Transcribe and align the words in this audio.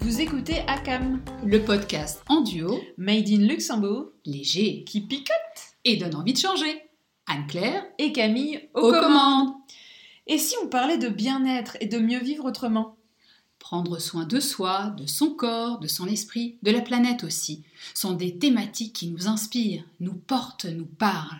Vous 0.00 0.20
écoutez 0.20 0.60
ACAM, 0.66 1.22
le 1.44 1.62
podcast 1.64 2.22
en 2.28 2.40
duo, 2.40 2.80
Made 2.96 3.28
in 3.28 3.46
Luxembourg, 3.46 4.06
léger 4.24 4.84
qui 4.84 5.02
picote 5.02 5.26
et 5.84 5.96
donne 5.96 6.14
envie 6.14 6.32
de 6.32 6.38
changer. 6.38 6.82
Anne-Claire 7.26 7.84
et 7.98 8.12
Camille 8.12 8.68
aux, 8.74 8.88
aux 8.88 8.92
commandes. 8.92 9.52
Et 10.26 10.38
si 10.38 10.54
on 10.62 10.68
parlait 10.68 10.98
de 10.98 11.08
bien-être 11.08 11.76
et 11.80 11.86
de 11.86 11.98
mieux 11.98 12.20
vivre 12.20 12.46
autrement? 12.46 12.96
Prendre 13.70 14.00
soin 14.00 14.24
de 14.24 14.40
soi, 14.40 14.92
de 14.98 15.06
son 15.06 15.30
corps, 15.30 15.78
de 15.78 15.86
son 15.86 16.08
esprit, 16.08 16.56
de 16.64 16.72
la 16.72 16.80
planète 16.80 17.22
aussi, 17.22 17.62
sont 17.94 18.14
des 18.14 18.36
thématiques 18.36 18.92
qui 18.92 19.06
nous 19.06 19.28
inspirent, 19.28 19.84
nous 20.00 20.14
portent, 20.14 20.64
nous 20.64 20.86
parlent. 20.86 21.38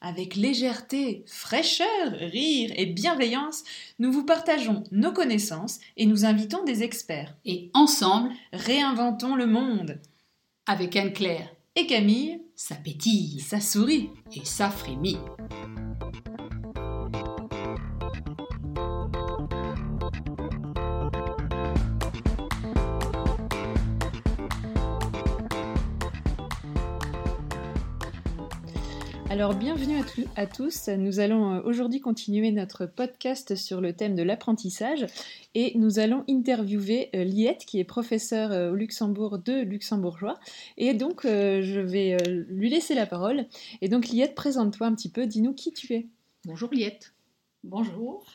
Avec 0.00 0.36
légèreté, 0.36 1.24
fraîcheur, 1.26 2.12
rire 2.12 2.70
et 2.76 2.86
bienveillance, 2.86 3.64
nous 3.98 4.12
vous 4.12 4.24
partageons 4.24 4.84
nos 4.92 5.10
connaissances 5.10 5.80
et 5.96 6.06
nous 6.06 6.24
invitons 6.24 6.62
des 6.62 6.84
experts. 6.84 7.34
Et 7.44 7.68
ensemble, 7.74 8.30
réinventons 8.52 9.34
le 9.34 9.48
monde. 9.48 9.98
Avec 10.66 10.94
Anne-Claire 10.94 11.52
et 11.74 11.88
Camille, 11.88 12.42
ça 12.54 12.76
pétille, 12.76 13.40
ça 13.40 13.58
sourit 13.58 14.10
et 14.36 14.44
ça 14.44 14.70
frémit. 14.70 15.18
Alors 29.32 29.54
bienvenue 29.54 29.96
à, 30.36 30.46
tous. 30.46 30.88
Nous 30.88 31.18
allons 31.18 31.54
euh, 31.54 31.62
aujourd'hui 31.64 32.00
continuer 32.00 32.52
notre 32.52 32.84
podcast 32.84 33.56
sur 33.56 33.80
le 33.80 33.94
thème 33.94 34.14
de 34.14 34.22
l'apprentissage 34.22 35.06
et 35.54 35.72
nous 35.78 35.98
allons 35.98 36.22
interviewer 36.28 37.08
euh, 37.16 37.24
Liette 37.24 37.64
qui 37.64 37.80
est 37.80 37.84
professeure 37.84 38.52
euh, 38.52 38.72
au 38.72 38.74
Luxembourg 38.74 39.38
de 39.38 39.62
luxembourgeois 39.62 40.38
et 40.76 40.92
donc 40.92 41.22
je 41.24 41.80
vais 41.80 42.18
lui 42.50 42.68
laisser 42.68 42.94
la 42.94 43.06
parole. 43.06 43.46
Et 43.80 43.88
donc 43.88 44.08
Liette, 44.08 44.34
présente-toi 44.34 44.86
un 44.86 44.94
petit 44.94 45.08
peu, 45.08 45.26
dis-nous 45.26 45.54
qui 45.54 45.72
tu 45.72 45.94
es. 45.94 46.08
Bonjour 46.44 46.68
Liette. 46.70 47.14
Bonjour. 47.64 48.26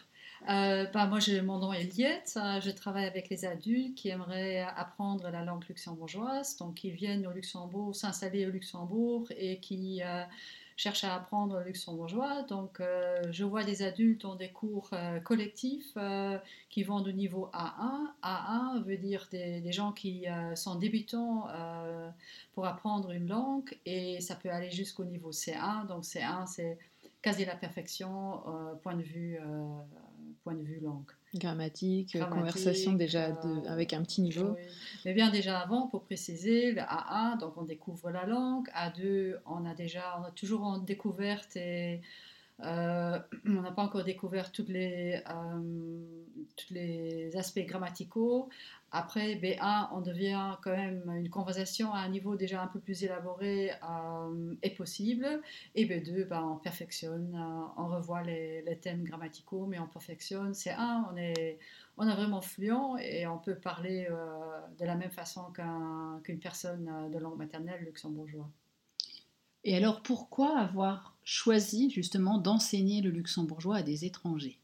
bah, 0.48 1.06
moi, 1.06 1.20
mon 1.44 1.60
nom 1.60 1.74
est 1.74 1.96
Liette. 1.96 2.40
Je 2.64 2.72
travaille 2.72 3.06
avec 3.06 3.30
les 3.30 3.46
adultes 3.46 3.94
qui 3.94 4.10
aimeraient 4.10 4.62
apprendre 4.76 5.30
la 5.30 5.46
langue 5.46 5.64
luxembourgeoise, 5.70 6.58
donc 6.58 6.74
qui 6.74 6.90
viennent 6.90 7.28
au 7.28 7.32
Luxembourg, 7.34 7.96
s'installer 7.96 8.48
au 8.48 8.50
Luxembourg 8.50 9.28
et 9.38 9.60
qui 9.60 10.02
cherche 10.78 11.04
à 11.04 11.16
apprendre 11.16 11.58
le 11.58 11.66
luxembourgeois. 11.66 12.44
Donc, 12.44 12.80
euh, 12.80 13.24
je 13.32 13.44
vois 13.44 13.64
des 13.64 13.82
adultes 13.82 14.22
dans 14.22 14.36
des 14.36 14.52
cours 14.52 14.92
euh, 14.94 15.20
collectifs 15.20 15.92
euh, 15.98 16.38
qui 16.70 16.84
vont 16.84 17.02
de 17.02 17.12
niveau 17.12 17.50
A1. 17.52 18.12
A1 18.22 18.84
veut 18.84 18.98
dire 18.98 19.28
des, 19.32 19.72
gens 19.72 19.92
qui 19.92 20.26
sont 20.56 20.76
débutants 20.76 21.48
pour 22.54 22.66
apprendre 22.66 23.12
une 23.12 23.28
langue 23.28 23.78
et 23.86 24.22
ça 24.22 24.36
peut 24.36 24.50
aller 24.50 24.70
jusqu'au 24.70 25.04
niveau 25.04 25.32
C1. 25.32 25.88
Donc, 25.88 26.04
C1, 26.04 26.46
c'est 26.46 26.78
quasi 27.22 27.44
la 27.44 27.56
perfection 27.56 28.44
point 28.84 28.96
de 28.96 29.02
vue, 29.02 29.40
point 30.48 30.56
de 30.56 30.64
vue 30.64 30.80
langue. 30.80 31.12
Grammatique, 31.36 32.18
conversation 32.30 32.94
déjà 32.94 33.32
de, 33.32 33.68
avec 33.68 33.92
un 33.92 34.02
petit 34.02 34.22
niveau. 34.22 34.56
Mais 35.04 35.14
bien 35.14 35.30
déjà 35.30 35.60
avant, 35.60 35.88
pour 35.88 36.04
préciser, 36.04 36.72
le 36.72 36.82
A1, 36.82 37.38
donc 37.38 37.58
on 37.58 37.64
découvre 37.64 38.12
la 38.12 38.26
langue. 38.26 38.70
A2, 38.70 39.36
on 39.46 39.66
a 39.66 39.74
déjà, 39.74 40.18
on 40.22 40.24
a 40.24 40.32
toujours 40.32 40.64
en 40.64 40.78
découverte 40.78 41.58
et 41.58 42.00
euh, 42.64 43.20
on 43.46 43.62
n'a 43.62 43.72
pas 43.72 43.84
encore 43.84 44.04
découvert 44.04 44.52
les, 44.68 45.22
euh, 45.30 46.00
tous 46.56 46.74
les 46.74 47.36
aspects 47.38 47.66
grammaticaux. 47.66 48.50
Après 48.92 49.36
B1, 49.36 49.90
on 49.92 50.02
devient 50.02 50.56
quand 50.64 50.72
même 50.72 51.04
une 51.18 51.30
conversation 51.30 51.94
à 51.94 52.00
un 52.00 52.10
niveau 52.10 52.36
déjà 52.36 52.62
un 52.62 52.68
peu 52.68 52.80
plus 52.80 53.04
élaboré 53.04 53.72
euh, 53.72 54.56
est 54.62 54.76
possible. 54.76 55.42
Et 55.76 55.86
B2, 55.86 56.28
ben, 56.28 56.42
on 56.42 56.56
perfectionne, 56.58 57.38
on 57.78 57.88
revoit 57.88 58.24
les, 58.24 58.80
thèmes 58.82 59.04
grammaticaux, 59.04 59.66
mais 59.66 59.78
on 59.80 59.88
perfectionne. 59.88 60.54
C1, 60.54 61.06
on 61.12 61.18
est, 61.18 61.60
on 61.98 62.08
est 62.08 62.16
vraiment 62.16 62.42
fluent 62.42 62.98
et 63.02 63.28
on 63.28 63.38
peut 63.38 63.56
parler 63.56 64.08
de 64.80 64.86
la 64.86 64.96
même 64.96 65.12
façon 65.12 65.52
qu'une 66.24 66.40
personne 66.40 67.12
de 67.12 67.18
langue 67.20 67.38
maternelle 67.38 67.84
luxembourgeois. 67.84 68.50
Et 69.68 69.76
alors 69.76 70.02
pourquoi 70.02 70.58
avoir 70.58 71.18
choisi 71.26 71.90
justement 71.92 72.38
d'enseigner 72.38 73.02
le 73.02 73.10
luxembourgeois 73.10 73.76
à 73.76 73.84
des 73.84 74.06
étrangers? 74.06 74.60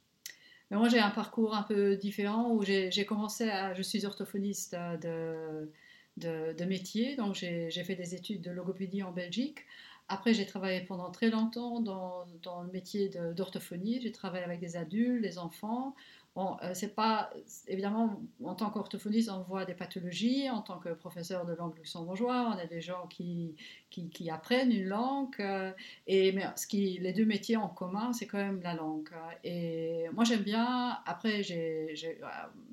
Mais 0.72 0.78
Moi 0.78 0.88
j'ai 0.88 1.00
un 1.00 1.10
parcours 1.10 1.54
un 1.54 1.64
peu 1.64 1.98
différent 1.98 2.54
où 2.54 2.64
j'ai 2.64 3.06
commencé 3.06 3.50
à... 3.50 3.74
Je 3.74 3.82
suis 3.82 4.06
orthophoniste 4.06 4.76
de, 5.02 5.70
de, 6.16 6.56
de 6.58 6.64
métier, 6.64 7.18
donc 7.18 7.36
j'ai 7.36 7.70
fait 7.84 7.96
des 7.96 8.16
études 8.16 8.42
de 8.42 8.52
logopédie 8.52 9.04
en 9.04 9.12
Belgique. 9.12 9.66
Après, 10.08 10.34
j'ai 10.34 10.46
travaillé 10.46 10.82
pendant 10.82 11.12
très 11.12 11.30
longtemps 11.30 11.82
dans, 11.82 12.26
dans 12.42 12.64
le 12.64 12.72
métier 12.72 13.10
d'orthophonie. 13.36 14.02
J'ai 14.02 14.12
travaillé 14.14 14.46
avec 14.46 14.62
des 14.62 14.78
adultes, 14.78 15.22
des 15.22 15.38
enfants. 15.38 15.96
Bon, 16.36 16.58
euh, 16.64 16.72
c'est 16.74 16.96
pas 16.96 17.30
évidemment 17.68 18.20
en 18.44 18.56
tant 18.56 18.72
qu'orthophoniste, 18.72 19.30
on 19.30 19.44
voit 19.44 19.66
des 19.66 19.76
pathologies. 19.76 20.50
En 20.50 20.64
tant 20.64 20.80
que 20.80 20.90
professeur 20.90 21.46
de 21.46 21.54
langue 21.54 21.78
luxembourgeois, 21.78 22.52
on 22.56 22.58
a 22.58 22.66
des 22.66 22.82
gens 22.82 23.06
qui, 23.08 23.56
qui, 23.92 24.30
apprennent 24.32 24.72
une 24.72 24.88
langue. 24.88 25.36
Euh, 25.40 25.72
et 26.08 26.32
mais 26.32 26.46
ce 26.56 26.66
qui 26.66 26.98
les 27.00 27.14
deux 27.14 27.26
métiers 27.26 27.58
en 27.58 27.70
commun, 27.70 28.14
c'est 28.14 28.26
quand 28.26 28.40
même 28.40 28.62
la 28.64 28.74
langue. 28.74 29.10
Et 29.44 30.06
moi, 30.14 30.24
j'aime 30.24 30.42
bien. 30.42 30.98
Après, 31.06 31.44
j'ai, 31.44 31.94
euh, 32.04 32.28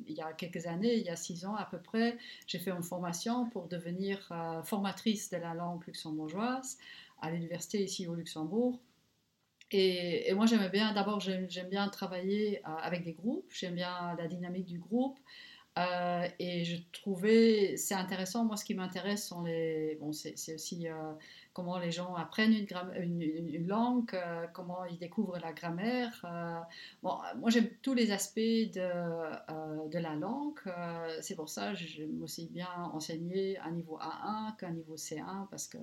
il 0.06 0.14
y 0.14 0.22
a 0.22 0.32
quelques 0.32 0.66
années, 0.66 0.94
il 0.94 1.04
y 1.04 1.10
a 1.10 1.16
six 1.16 1.44
ans 1.44 1.54
à 1.54 1.66
peu 1.66 1.78
près, 1.78 2.16
j'ai 2.46 2.58
fait 2.58 2.70
une 2.70 2.82
formation 2.82 3.50
pour 3.50 3.68
devenir 3.68 4.32
formatrice 4.64 5.28
de 5.30 5.36
la 5.36 5.52
langue 5.52 5.84
luxembourgeoise 5.86 6.78
à 7.20 7.30
l'université 7.30 7.82
ici 7.82 8.06
au 8.06 8.14
Luxembourg. 8.14 8.80
Et, 9.72 10.32
moi, 10.34 10.46
j'aimais 10.46 10.68
bien, 10.68 10.92
d'abord, 10.92 11.20
j'aime 11.20 11.46
bien 11.70 11.88
travailler 11.88 12.60
euh, 12.66 12.70
avec 12.82 13.04
des 13.04 13.12
groupes, 13.12 13.50
j'aime 13.50 13.74
bien 13.74 14.14
la 14.18 14.26
dynamique 14.26 14.66
du 14.66 14.78
groupe. 14.78 15.18
Euh, 15.78 16.26
et 16.40 16.64
je 16.64 16.76
trouvais, 16.92 17.76
c'est 17.76 17.94
intéressant, 17.94 18.44
moi 18.44 18.56
ce 18.56 18.64
qui 18.64 18.74
m'intéresse 18.74 19.32
bon 20.00 20.10
c'est 20.12 20.54
aussi 20.54 20.88
euh, 20.88 21.12
comment 21.52 21.78
les 21.78 21.92
gens 21.92 22.16
apprennent 22.16 22.52
une, 22.52 23.22
une, 23.22 23.68
langue, 23.68 24.10
comment 24.52 24.84
ils 24.86 24.98
découvrent 24.98 25.38
la 25.38 25.52
grammaire. 25.52 26.26
bon, 27.04 27.18
moi 27.36 27.50
j'aime 27.50 27.68
tous 27.82 27.94
les 27.94 28.10
aspects 28.10 28.40
de, 28.40 29.88
de 29.88 29.98
la 30.00 30.16
langue, 30.16 30.58
c'est 31.20 31.36
pour 31.36 31.48
ça 31.48 31.70
que 31.70 31.78
j'aime 31.78 32.20
aussi 32.20 32.48
bien 32.48 32.90
enseigner 32.92 33.56
à 33.58 33.70
niveau 33.70 33.96
A1 33.98 34.56
qu'à 34.58 34.70
niveau 34.70 34.96
C1 34.96 35.48
parce 35.50 35.68
que 35.68 35.78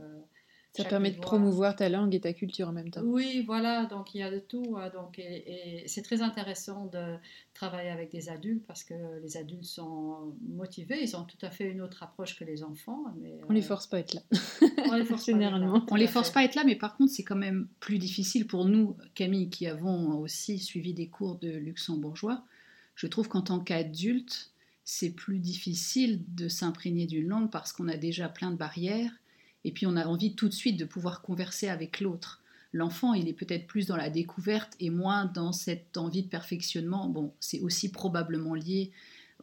ça 0.77 0.89
permet 0.89 1.11
de 1.11 1.19
promouvoir 1.19 1.75
ta 1.75 1.89
langue 1.89 2.13
et 2.13 2.19
ta 2.19 2.33
culture 2.33 2.67
en 2.69 2.71
même 2.71 2.89
temps. 2.89 3.01
Oui, 3.03 3.43
voilà, 3.45 3.85
donc 3.85 4.13
il 4.13 4.19
y 4.19 4.23
a 4.23 4.31
de 4.31 4.39
tout. 4.39 4.77
Hein, 4.77 4.89
donc, 4.93 5.19
et, 5.19 5.83
c'est 5.87 6.01
très 6.01 6.21
intéressant 6.21 6.85
de 6.85 7.15
travailler 7.53 7.89
avec 7.89 8.11
des 8.11 8.29
adultes 8.29 8.63
parce 8.67 8.83
que 8.83 8.93
les 9.23 9.37
adultes 9.37 9.65
sont 9.65 10.35
motivés, 10.47 11.01
ils 11.01 11.15
ont 11.15 11.23
tout 11.23 11.37
à 11.41 11.49
fait 11.49 11.65
une 11.65 11.81
autre 11.81 12.03
approche 12.03 12.37
que 12.37 12.43
les 12.43 12.63
enfants. 12.63 13.05
Mais, 13.21 13.39
on 13.47 13.49
ne 13.49 13.57
les 13.57 13.63
euh, 13.63 13.67
force 13.67 13.87
pas 13.87 13.97
à 13.97 13.99
être 14.01 14.13
là. 14.13 14.21
on 14.89 14.93
les 14.93 15.05
force 15.05 15.25
généralement. 15.25 15.85
on 15.89 15.95
les 15.95 16.07
force 16.07 16.29
pas 16.29 16.41
à 16.41 16.43
être 16.43 16.55
là, 16.55 16.63
mais 16.63 16.75
par 16.75 16.95
contre, 16.95 17.11
c'est 17.11 17.23
quand 17.23 17.35
même 17.35 17.67
plus 17.79 17.97
difficile 17.97 18.47
pour 18.47 18.65
nous, 18.65 18.95
Camille, 19.15 19.49
qui 19.49 19.67
avons 19.67 20.19
aussi 20.19 20.59
suivi 20.59 20.93
des 20.93 21.07
cours 21.07 21.35
de 21.35 21.49
luxembourgeois. 21.49 22.43
Je 22.95 23.07
trouve 23.07 23.27
qu'en 23.27 23.41
tant 23.41 23.59
qu'adulte, 23.59 24.51
c'est 24.83 25.09
plus 25.09 25.39
difficile 25.39 26.21
de 26.29 26.47
s'imprégner 26.47 27.07
d'une 27.07 27.27
langue 27.27 27.51
parce 27.51 27.73
qu'on 27.73 27.89
a 27.89 27.97
déjà 27.97 28.29
plein 28.29 28.51
de 28.51 28.55
barrières 28.55 29.11
et 29.67 29.71
puis 29.71 29.85
on 29.85 29.97
a 29.97 30.05
envie 30.05 30.33
tout 30.33 30.47
de 30.47 30.53
suite 30.53 30.79
de 30.79 30.85
pouvoir 30.85 31.21
converser 31.21 31.67
avec 31.67 31.99
l'autre. 31.99 32.41
L'enfant, 32.71 33.13
il 33.13 33.27
est 33.27 33.33
peut-être 33.33 33.67
plus 33.67 33.85
dans 33.85 33.97
la 33.97 34.09
découverte 34.09 34.73
et 34.79 34.89
moins 34.89 35.25
dans 35.25 35.51
cette 35.51 35.97
envie 35.97 36.23
de 36.23 36.29
perfectionnement. 36.29 37.09
Bon, 37.09 37.33
c'est 37.41 37.59
aussi 37.59 37.91
probablement 37.91 38.55
lié 38.55 38.91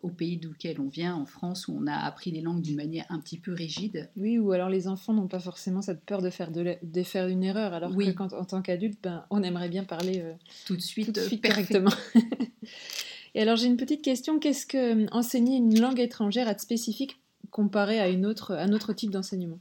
au 0.01 0.09
pays 0.09 0.39
d'où 0.39 0.55
on 0.79 0.89
vient, 0.89 1.15
en 1.15 1.27
France, 1.27 1.69
où 1.69 1.79
on 1.79 1.87
a 1.87 1.95
appris 1.95 2.31
les 2.31 2.41
langues 2.41 2.63
d'une 2.63 2.77
manière 2.77 3.05
un 3.11 3.21
petit 3.21 3.39
peu 3.39 3.53
rigide. 3.53 4.09
Oui, 4.17 4.39
ou 4.39 4.53
alors 4.53 4.71
les 4.71 4.89
enfants 4.89 5.13
n'ont 5.13 5.29
pas 5.29 5.41
forcément 5.41 5.83
cette 5.83 6.03
peur 6.05 6.23
de 6.23 6.31
faire, 6.31 6.51
de, 6.51 7.03
faire 7.03 7.29
une 7.29 7.45
erreur, 7.45 7.75
alors 7.75 7.95
que 7.95 8.11
quand, 8.13 8.33
en 8.33 8.45
tant 8.45 8.63
qu'adulte, 8.63 8.99
ben, 9.03 9.27
on 9.29 9.43
aimerait 9.43 9.69
bien 9.69 9.85
parler 9.85 10.21
euh, 10.23 10.33
tout 10.67 10.77
de 10.77 10.83
suite, 10.83 11.07
tout 11.07 11.13
de 11.13 11.21
suite 11.21 11.47
correctement. 11.47 11.93
et 13.35 13.43
alors 13.43 13.57
j'ai 13.57 13.67
une 13.67 13.77
petite 13.77 14.03
question, 14.03 14.39
qu'est-ce 14.39 14.67
que 14.67 15.05
euh, 15.05 15.07
enseigner 15.13 15.59
une 15.59 15.79
langue 15.79 16.01
étrangère 16.01 16.49
est 16.49 16.61
spécifique 16.61 17.19
comparé 17.51 18.01
à, 18.01 18.09
une 18.09 18.25
autre, 18.25 18.53
à 18.53 18.63
un 18.63 18.73
autre 18.73 18.95
type 18.95 19.11
d'enseignement? 19.11 19.59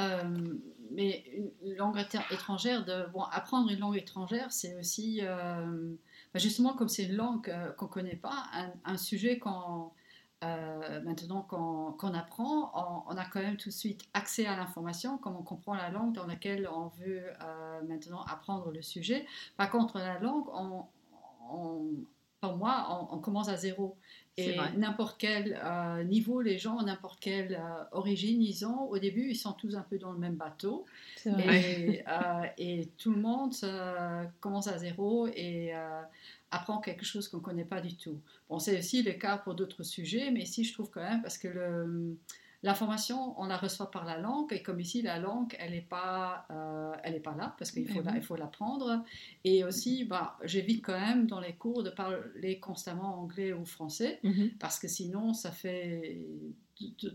Euh, 0.00 0.58
mais 0.90 1.24
une 1.62 1.74
langue 1.76 1.98
étrangère, 2.30 2.84
de, 2.84 3.06
bon, 3.12 3.22
apprendre 3.22 3.70
une 3.70 3.78
langue 3.78 3.96
étrangère, 3.96 4.52
c'est 4.52 4.76
aussi, 4.76 5.20
euh, 5.22 5.94
bah, 6.32 6.40
justement, 6.40 6.74
comme 6.74 6.88
c'est 6.88 7.04
une 7.04 7.16
langue 7.16 7.48
euh, 7.48 7.72
qu'on 7.72 7.86
ne 7.86 7.90
connaît 7.90 8.16
pas, 8.16 8.46
un, 8.84 8.96
sujet 8.96 9.38
qu'on 9.38 9.92
maintenant 11.04 11.40
qu'on 11.40 12.12
apprend, 12.12 13.06
on, 13.08 13.16
a 13.16 13.24
quand 13.24 13.40
même 13.40 13.56
tout 13.56 13.70
de 13.70 13.74
suite 13.74 14.02
accès 14.12 14.44
à 14.44 14.54
l'information, 14.56 15.16
comme 15.16 15.36
on 15.36 15.42
comprend 15.42 15.74
la 15.74 15.88
langue 15.88 16.12
dans 16.12 16.26
laquelle 16.26 16.68
on 16.68 16.88
veut 16.88 17.24
maintenant 17.88 18.22
apprendre 18.24 18.70
le 18.70 18.82
sujet. 18.82 19.24
Par 19.56 19.70
contre, 19.70 19.98
la 19.98 20.18
langue, 20.18 20.46
on, 20.52 20.84
pour 22.44 22.56
moi, 22.58 23.08
on, 23.10 23.18
commence 23.18 23.48
à 23.48 23.56
zéro. 23.56 23.96
Et 24.36 24.56
n'importe 24.76 25.16
quel 25.20 25.60
euh, 25.62 26.02
niveau, 26.02 26.40
les 26.40 26.58
gens, 26.58 26.82
n'importe 26.82 27.20
quelle 27.20 27.60
origine 27.92 28.42
ils 28.42 28.66
ont, 28.66 28.88
au 28.90 28.98
début, 28.98 29.30
ils 29.30 29.36
sont 29.36 29.52
tous 29.52 29.76
un 29.76 29.82
peu 29.82 29.96
dans 29.96 30.12
le 30.12 30.18
même 30.18 30.34
bateau. 30.34 30.84
Et, 31.26 32.02
et, 32.58 32.88
tout 32.98 33.12
le 33.12 33.20
monde 33.20 33.54
commence 34.40 34.66
à 34.66 34.78
zéro 34.78 35.28
et 35.28 35.72
apprend 36.50 36.80
quelque 36.80 37.04
chose 37.04 37.28
qu'on 37.28 37.38
ne 37.38 37.42
connaît 37.42 37.64
pas 37.64 37.80
du 37.80 37.94
tout. 37.96 38.18
Bon, 38.48 38.58
c'est 38.58 38.78
aussi 38.78 39.02
le 39.02 39.12
cas 39.12 39.38
pour 39.38 39.54
d'autres 39.54 39.82
sujets, 39.84 40.30
mais 40.30 40.42
ici, 40.42 40.64
je 40.64 40.72
trouve 40.72 40.90
quand 40.90 41.02
même, 41.02 41.22
parce 41.22 41.38
que 41.38 41.48
l'information, 42.64 43.38
on 43.38 43.46
la 43.46 43.58
reçoit 43.58 43.90
par 43.90 44.06
la 44.06 44.18
langue, 44.18 44.52
et 44.52 44.62
comme 44.62 44.80
ici, 44.80 45.02
la 45.02 45.18
langue, 45.18 45.54
elle 45.58 45.72
n'est 45.72 45.82
pas, 45.82 46.46
euh, 46.50 46.92
elle 47.02 47.14
est 47.14 47.20
pas 47.20 47.34
là, 47.36 47.54
parce 47.58 47.70
qu'il 47.70 47.86
faut, 47.86 48.00
la, 48.00 48.16
il 48.16 48.22
faut 48.22 48.36
l'apprendre. 48.36 49.04
Et 49.44 49.64
aussi, 49.64 50.04
bah, 50.04 50.38
j'évite 50.42 50.82
quand 50.82 50.98
même 50.98 51.26
dans 51.26 51.40
les 51.40 51.54
cours 51.54 51.82
de 51.82 51.90
parler 51.90 52.58
constamment 52.60 53.20
anglais 53.20 53.52
ou 53.52 53.66
français, 53.66 54.18
mhm. 54.22 54.52
parce 54.58 54.78
que 54.78 54.88
sinon, 54.88 55.34
ça 55.34 55.52
fait 55.52 56.26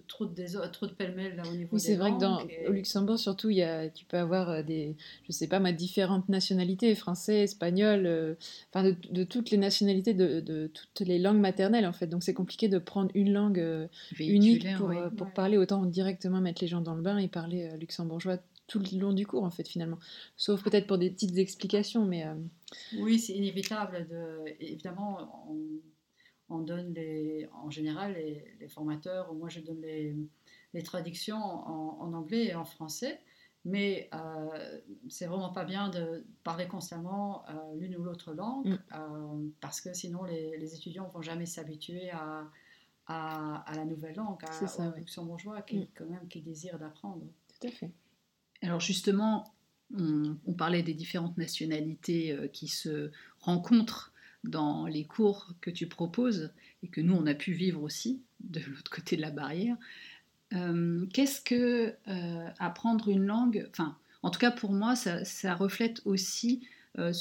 trop 0.08 0.26
de, 0.26 0.68
trop 0.72 0.88
de 0.88 0.94
pêle-mêle 0.94 1.36
là 1.36 1.44
au 1.46 1.56
niveau 1.56 1.70
oui, 1.74 1.80
c'est 1.80 1.96
vrai 1.96 2.12
que 2.12 2.20
dans, 2.20 2.42
au 2.68 2.72
Luxembourg 2.72 3.20
surtout 3.20 3.50
il 3.50 3.58
y 3.58 3.64
a, 3.64 3.90
tu 3.90 4.06
peux 4.06 4.18
avoir 4.18 4.50
euh, 4.50 4.64
des 4.64 4.96
je 5.28 5.32
sais 5.32 5.48
pas 5.48 5.60
ma 5.60 5.74
différentes 5.74 6.30
nationalités 6.30 6.96
français 6.96 7.44
espagnol 7.44 8.06
euh, 8.06 8.36
enfin 8.72 8.96
de, 9.12 9.24
toutes 9.24 9.52
les 9.52 9.58
nationalités 9.58 10.14
de, 10.14 10.40
de, 10.40 10.68
toutes 10.68 11.06
les 11.06 11.20
langues 11.20 11.40
maternelles 11.40 11.86
en 11.86 11.94
fait. 11.94 12.08
Donc 12.08 12.24
c'est 12.24 12.34
compliqué 12.34 12.68
de 12.70 12.78
prendre 12.78 13.12
une 13.14 13.34
langue 13.34 13.60
euh, 13.60 13.88
unique 14.18 14.66
pour, 14.78 14.94
pour 15.18 15.32
parler. 15.32 15.58
Autant 15.58 15.84
directement 15.86 16.40
mettre 16.40 16.62
les 16.62 16.68
gens 16.68 16.82
dans 16.82 16.96
le 16.96 17.02
bain 17.02 17.18
et 17.18 17.28
parler 17.28 17.70
luxembourgeois 17.80 18.38
tout 18.68 18.80
le 18.80 19.00
long 19.00 19.14
du 19.14 19.28
cours 19.28 19.44
en 19.44 19.52
fait 19.52 19.68
finalement. 19.68 20.00
Sauf 20.38 20.64
peut-être 20.64 20.88
pour 20.88 20.98
des 20.98 21.10
petites 21.10 21.38
explications 21.38 22.06
mais 22.06 22.26
oui 22.98 23.20
c'est 23.20 23.34
inévitable 23.34 24.08
de 24.10 24.56
évidemment 24.60 25.48
on 25.50 25.58
on 26.50 26.60
donne 26.60 26.94
les, 26.94 27.48
en 27.54 27.70
général 27.70 28.14
les, 28.14 28.68
formateurs, 28.68 29.32
ou 29.32 29.36
moi 29.36 29.50
je 29.50 29.60
donne 29.60 29.82
les, 29.82 30.84
traductions 30.84 31.38
en, 31.38 32.14
anglais 32.14 32.48
et 32.48 32.56
en 32.56 32.66
français, 32.66 33.20
mais 33.66 34.10
euh, 34.14 34.80
c'est 35.10 35.26
vraiment 35.26 35.52
pas 35.52 35.66
bien 35.66 35.90
de 35.90 36.26
parler 36.44 36.68
constamment 36.68 37.44
euh, 37.50 37.54
l'une 37.78 37.96
ou 37.98 38.04
l'autre 38.04 38.34
langue, 38.34 38.68
mm. 38.68 38.80
euh, 38.96 39.50
parce 39.62 39.82
que 39.82 39.94
sinon 39.94 40.24
les, 40.24 40.76
étudiants 40.76 41.08
ne 41.08 41.12
vont 41.12 41.22
jamais 41.22 41.46
s'habituer 41.46 42.10
à, 42.12 42.48
à, 43.08 43.72
la 43.76 43.86
nouvelle 43.86 44.16
langue, 44.16 44.44
à, 44.46 44.52
ça, 44.52 44.90
au 44.90 44.96
luxembourgeois 44.96 45.62
qui, 45.62 45.80
mm. 45.80 45.88
quand 45.96 46.06
même, 46.06 46.28
qui 46.28 46.42
désire 46.42 46.80
d'apprendre. 46.80 47.26
Tout 47.60 47.68
à 47.68 47.72
fait. 47.72 47.92
Alors 48.62 48.80
justement, 48.80 49.54
on, 49.96 50.38
on 50.46 50.54
parlait 50.54 50.84
des 50.84 50.94
différentes 50.94 51.38
nationalités 51.38 52.50
qui 52.54 52.68
se 52.68 53.12
rencontrent 53.40 54.14
dans 54.44 54.88
les 54.88 55.06
cours 55.06 55.54
que 55.62 55.70
tu 55.70 55.88
proposes 55.88 56.52
et 56.84 56.88
que 56.88 57.02
nous, 57.02 57.14
on 57.14 57.26
a 57.26 57.34
pu 57.34 57.52
vivre 57.52 57.82
aussi 57.82 58.22
de 58.40 58.60
l'autre 58.68 58.92
côté 58.92 59.16
de 59.16 59.22
la 59.22 59.32
barrière. 59.32 59.78
Euh, 60.54 61.06
qu'est-ce 61.14 61.42
que 61.42 61.94
euh, 62.08 62.50
apprendre 62.58 63.10
une 63.10 63.26
langue, 63.26 63.68
enfin, 63.70 63.98
en 64.24 64.32
tout 64.32 64.40
cas 64.40 64.52
pour 64.52 64.72
moi, 64.72 64.96
ça, 64.96 65.56
reflète 65.56 66.02
aussi 66.06 66.68
euh, 66.98 67.14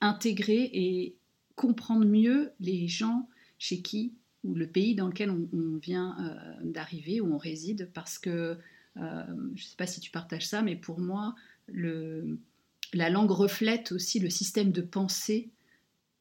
intégrer 0.00 0.70
et 0.72 1.16
comprendre 1.54 2.04
mieux 2.04 2.50
les 2.60 2.88
gens 2.88 3.28
chez 3.58 3.82
qui 3.82 4.14
ou 4.42 4.54
le 4.54 4.66
pays 4.66 4.94
dans 4.94 5.08
lequel 5.08 5.30
on, 5.30 5.78
vient 5.78 6.16
d'arriver, 6.62 7.20
où 7.20 7.32
on 7.34 7.38
réside, 7.38 7.90
parce 7.94 8.16
que 8.16 8.56
je 8.94 9.00
ne 9.00 9.56
sais 9.56 9.74
pas 9.76 9.88
si 9.88 9.98
tu 9.98 10.12
partages 10.12 10.46
ça, 10.46 10.62
mais 10.62 10.76
pour 10.76 11.00
moi, 11.00 11.34
la 11.72 13.10
langue 13.10 13.30
reflète 13.30 13.90
aussi 13.90 14.20
le 14.20 14.30
système 14.30 14.70
de 14.70 14.82
pensée 14.82 15.50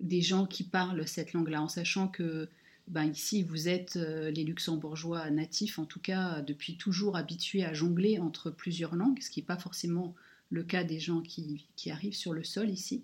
des 0.06 0.22
gens 0.22 0.46
qui 0.46 0.64
parlent 0.64 1.08
cette 1.08 1.34
langue-là, 1.34 1.62
en 1.62 1.68
sachant 1.68 2.08
que 2.08 2.48
ben, 2.88 3.06
ici, 3.06 3.42
vous 3.42 3.68
êtes 3.68 3.96
euh, 3.96 4.30
les 4.30 4.44
luxembourgeois 4.44 5.30
natifs, 5.32 5.80
en 5.80 5.86
tout 5.86 6.00
cas 6.00 6.42
depuis 6.42 6.78
toujours 6.78 7.18
habitués 7.18 7.66
à 7.66 7.74
jongler 7.74 8.20
entre 8.20 8.52
plusieurs 8.52 8.96
langues, 8.96 9.22
ce 9.22 9.32
qui 9.32 9.40
n'est 9.40 9.46
pas 9.46 9.58
forcément 9.58 10.14
le 10.52 10.64
cas 10.64 10.84
des 10.84 11.00
gens 11.00 11.22
qui, 11.22 11.66
arrivent 11.90 12.16
sur 12.16 12.34
le 12.34 12.44
sol 12.44 12.70
ici. 12.70 13.04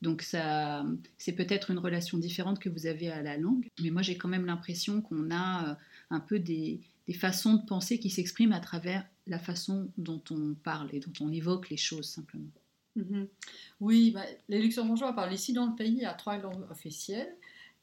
Donc 0.00 0.22
ça, 0.22 0.86
c'est 1.18 1.32
peut-être 1.32 1.70
une 1.70 1.78
relation 1.78 2.18
différente 2.18 2.58
que 2.58 2.68
vous 2.68 2.86
avez 2.86 3.10
à 3.10 3.22
la 3.22 3.36
langue, 3.36 3.68
mais 3.82 3.90
moi 3.90 4.02
j'ai 4.02 4.16
quand 4.16 4.28
même 4.28 4.46
l'impression 4.46 5.02
qu'on 5.02 5.30
a 5.30 5.70
euh, 5.70 5.74
un 6.10 6.20
peu 6.20 6.38
des, 6.38 6.80
façons 7.18 7.54
de 7.54 7.64
penser 7.64 7.98
qui 7.98 8.10
s'expriment 8.10 8.52
à 8.52 8.60
travers 8.60 9.06
la 9.26 9.38
façon 9.38 9.90
dont 9.96 10.22
on 10.30 10.54
parle 10.54 10.88
et 10.92 11.00
dont 11.00 11.12
on 11.20 11.32
évoque 11.32 11.70
les 11.70 11.76
choses 11.76 12.06
simplement. 12.06 12.50
Mhm. 12.96 13.28
Oui, 13.80 14.10
bah, 14.12 14.24
les 14.48 14.60
luxembourgeois 14.60 15.12
parlent 15.14 15.32
ici 15.32 15.52
dans 15.52 15.66
le 15.66 15.74
pays 15.76 16.04
à 16.04 16.14
trois 16.14 16.38
langues 16.38 16.68
officielles. 16.70 17.36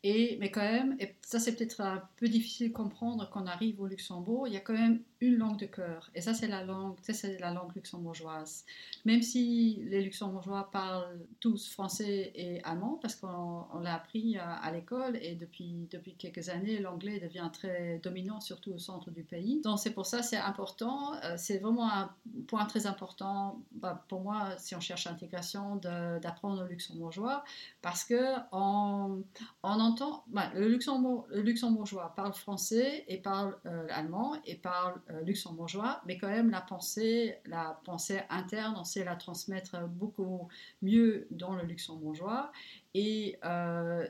Et, 0.04 0.38
mais 0.40 0.52
quand 0.52 0.62
même, 0.62 0.96
et 1.00 1.16
ça 1.22 1.40
c'est 1.40 1.56
peut-être 1.56 1.82
un 1.82 2.08
peu 2.18 2.28
difficile 2.28 2.68
de 2.70 2.74
comprendre 2.74 3.28
quand 3.32 3.44
on 3.44 3.48
arrive 3.48 3.82
au 3.82 3.88
Luxembourg, 3.88 4.48
il 4.48 4.54
y 4.54 4.58
a 4.58 4.60
quand 4.60 4.74
même 4.74 5.02
une 5.26 5.38
langue 5.38 5.58
de 5.58 5.66
cœur. 5.66 6.10
Et 6.16 6.22
ça, 6.22 6.34
c'est 6.34 6.48
la 6.48 6.64
langue, 6.64 6.98
c'est 7.02 7.40
la 7.40 7.52
langue 7.52 7.74
luxembourgeoise. 7.76 8.66
Même 9.06 9.22
si 9.22 9.82
les 9.86 10.02
luxembourgeois 10.02 10.70
parlent 10.72 11.20
tous 11.40 11.70
français 11.70 12.32
et 12.36 12.62
allemand, 12.64 13.00
parce 13.02 13.16
qu'on 13.16 13.80
l'a 13.82 13.96
appris 13.96 14.38
à, 14.38 14.72
l'école, 14.72 15.18
et 15.22 15.36
depuis, 15.36 15.88
depuis 15.92 16.16
quelques 16.16 16.50
années, 16.50 16.80
l'anglais 16.80 17.20
devient 17.20 17.50
très 17.52 18.00
dominant, 18.00 18.40
surtout 18.42 18.74
au 18.74 18.80
centre 18.80 19.12
du 19.12 19.24
pays. 19.24 19.62
Donc 19.62 19.80
c'est 19.80 19.94
pour 19.94 20.06
ça, 20.06 20.22
c'est 20.22 20.38
important, 20.38 21.14
euh, 21.24 21.36
c'est 21.38 21.60
vraiment 21.60 21.90
un 21.92 22.14
point 22.48 22.66
très 22.66 22.88
important 22.88 23.62
bah, 23.72 24.04
pour 24.08 24.22
moi, 24.22 24.50
si 24.58 24.76
on 24.76 24.80
cherche 24.80 25.06
l'intégration, 25.06 25.76
d'apprendre 25.76 26.64
le 26.64 26.70
luxembourgeois, 26.70 27.44
parce 27.82 28.04
que 28.04 28.36
on, 28.52 29.24
on 29.64 29.80
entend, 29.80 30.24
bah, 30.28 30.52
le, 30.54 30.68
Luxembourg, 30.68 31.26
le 31.30 31.42
luxembourgeois 31.42 32.14
parle 32.16 32.34
français 32.34 33.06
et 33.08 33.18
parle 33.18 33.58
euh, 33.66 33.88
allemand 33.90 34.36
et 34.46 34.56
parle 34.56 35.00
euh, 35.10 35.15
luxembourgeois, 35.24 36.02
mais 36.06 36.18
quand 36.18 36.28
même 36.28 36.50
la 36.50 36.62
pensée, 36.62 37.38
la 37.46 37.80
pensée 37.84 38.22
interne, 38.30 38.76
on 38.78 38.84
sait 38.84 39.04
la 39.04 39.16
transmettre 39.16 39.88
beaucoup 39.88 40.48
mieux 40.82 41.28
dans 41.32 41.56
le 41.56 41.64
luxembourgeois. 41.64 42.52
Et 42.94 43.38
euh, 43.44 44.08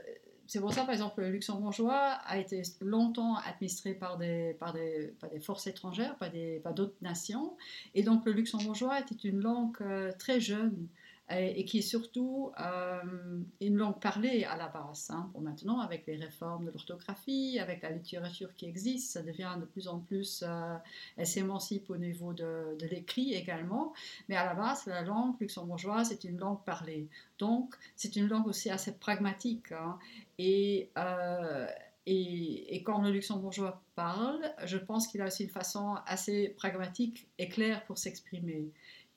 c'est 0.48 0.60
pour 0.60 0.74
ça, 0.74 0.84
par 0.84 0.92
exemple, 0.92 1.22
le 1.22 1.32
luxembourgeois 1.32 2.20
a 2.26 2.38
été 2.38 2.62
longtemps 2.82 3.36
administré 3.38 3.94
par 3.94 4.18
des, 4.18 4.56
par 4.60 4.74
des, 4.74 5.14
des 5.32 5.40
forces 5.40 5.66
étrangères, 5.68 6.16
par 6.18 6.74
d'autres 6.74 6.98
nations. 7.02 7.58
Et 7.96 8.04
donc, 8.04 8.26
le 8.26 8.32
luxembourgeois 8.32 9.00
était 9.00 9.28
une 9.28 9.42
langue 9.42 9.76
euh, 9.82 10.12
très 10.20 10.40
jeune 10.40 10.88
et, 11.30 11.66
qui 11.66 11.80
est 11.80 11.82
surtout 11.82 12.52
euh, 12.60 13.42
une 13.60 13.78
langue 13.78 14.00
parlée 14.00 14.44
à 14.44 14.56
la 14.56 14.68
base. 14.68 15.10
Hein. 15.10 15.32
Maintenant, 15.40 15.80
avec 15.80 16.06
les 16.06 16.18
réformes 16.18 16.66
de 16.66 16.72
l'orthographie, 16.72 17.58
avec 17.60 17.82
la 17.82 17.90
littérature 17.90 18.56
qui 18.56 18.68
existe, 18.68 19.14
ça 19.14 19.24
devient 19.24 19.56
de 19.60 19.66
plus 19.66 19.88
en 19.88 20.00
plus, 20.00 20.44
euh, 20.48 20.76
elle 21.18 21.26
s'émancipe 21.26 21.90
au 21.90 21.98
niveau 21.98 22.34
de, 22.34 22.78
l'écrit 22.92 23.34
également. 23.34 23.94
Mais 24.30 24.36
à 24.36 24.46
la 24.46 24.54
base, 24.54 24.86
la 24.86 25.02
langue 25.02 25.36
luxembourgeoise 25.40 26.12
est 26.12 26.24
une 26.24 26.38
langue 26.38 26.64
parlée. 26.64 27.08
Donc, 27.40 27.76
c'est 27.96 28.16
une 28.16 28.28
langue 28.28 28.48
aussi 28.48 28.70
assez 28.70 28.94
pragmatique. 28.94 29.72
Hein. 29.72 29.98
Euh, 30.40 31.68
et, 32.06 32.84
quand 32.86 33.02
le 33.02 33.10
luxembourgeois 33.10 33.82
parle, 33.96 34.54
je 34.66 34.78
pense 34.78 35.08
qu'il 35.08 35.22
a 35.22 35.26
aussi 35.26 35.44
une 35.44 35.50
façon 35.50 35.96
assez 36.06 36.50
pragmatique 36.50 37.28
et 37.40 37.50
claire 37.50 37.84
pour 37.86 37.98
s'exprimer. 37.98 38.70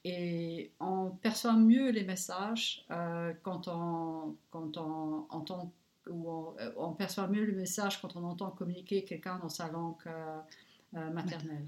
Et 0.05 0.73
on 0.81 1.11
perçoit 1.11 1.57
mieux 1.57 1.90
les 1.90 2.05
messages 2.05 2.85
euh, 2.90 3.33
quand, 3.43 3.69
on, 3.69 4.37
quand 4.50 4.76
on 4.76 5.26
entend 5.31 5.73
ou 6.09 6.31
euh, 6.31 6.71
on, 6.78 6.93
perçoit 6.93 7.28
mieux 7.28 7.45
le 7.45 7.52
message 7.52 8.00
quand 8.00 8.17
on 8.17 8.25
entend 8.25 8.50
communiquer 8.50 9.05
quelqu'un 9.05 9.38
dans 9.38 9.50
sa 9.50 9.69
langue 9.69 9.97
euh, 10.07 11.11
maternelle. 11.11 11.67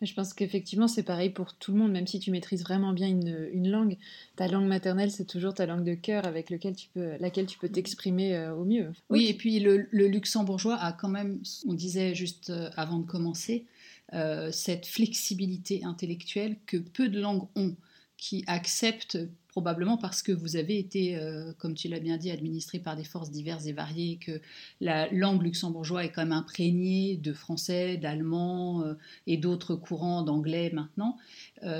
Je 0.00 0.12
pense 0.14 0.32
qu'effectivement, 0.32 0.88
c'est 0.88 1.02
pareil 1.02 1.30
pour 1.30 1.54
tout 1.54 1.72
le 1.72 1.78
monde, 1.78 1.92
même 1.92 2.06
si 2.06 2.18
tu 2.18 2.30
maîtrises 2.30 2.62
vraiment 2.62 2.92
bien 2.92 3.08
une, 3.08 3.48
une 3.52 3.70
langue. 3.70 3.98
Ta 4.34 4.48
langue 4.48 4.66
maternelle, 4.66 5.10
c'est 5.10 5.26
toujours 5.26 5.54
ta 5.54 5.66
langue 5.66 5.84
de 5.84 5.94
cœur 5.94 6.26
avec 6.26 6.50
lequel 6.50 6.74
tu 6.74 6.88
peux, 6.88 7.16
laquelle 7.20 7.46
tu 7.46 7.58
peux 7.58 7.68
t'exprimer 7.68 8.48
au 8.48 8.64
mieux. 8.64 8.92
Oui, 9.10 9.26
et 9.26 9.34
puis 9.34 9.60
le, 9.60 9.86
le, 9.90 10.08
luxembourgeois 10.08 10.76
a 10.76 10.92
quand 10.92 11.08
même, 11.08 11.40
on 11.68 11.74
disait 11.74 12.14
juste 12.14 12.50
avant 12.74 12.98
de 12.98 13.06
commencer, 13.06 13.66
euh, 14.14 14.52
cette 14.52 14.86
flexibilité 14.86 15.82
intellectuelle 15.84 16.56
que 16.66 16.76
peu 16.76 17.08
de 17.08 17.20
langues 17.20 17.48
ont, 17.56 17.74
qui 18.16 18.44
acceptent 18.46 19.18
probablement 19.48 19.96
parce 19.96 20.22
que 20.22 20.32
vous 20.32 20.56
avez 20.56 20.78
été, 20.78 21.16
euh, 21.16 21.52
comme 21.58 21.74
tu 21.74 21.88
l'as 21.88 21.98
bien 21.98 22.16
dit, 22.16 22.30
administré 22.30 22.78
par 22.78 22.94
des 22.94 23.04
forces 23.04 23.30
diverses 23.30 23.66
et 23.66 23.72
variées, 23.72 24.18
que 24.18 24.40
la 24.80 25.10
langue 25.10 25.42
luxembourgeoise 25.42 26.06
est 26.06 26.12
quand 26.12 26.22
même 26.22 26.32
imprégnée 26.32 27.16
de 27.16 27.32
français, 27.32 27.96
d'allemand 27.96 28.82
euh, 28.82 28.94
et 29.26 29.38
d'autres 29.38 29.74
courants 29.74 30.22
d'anglais 30.22 30.70
maintenant. 30.72 31.16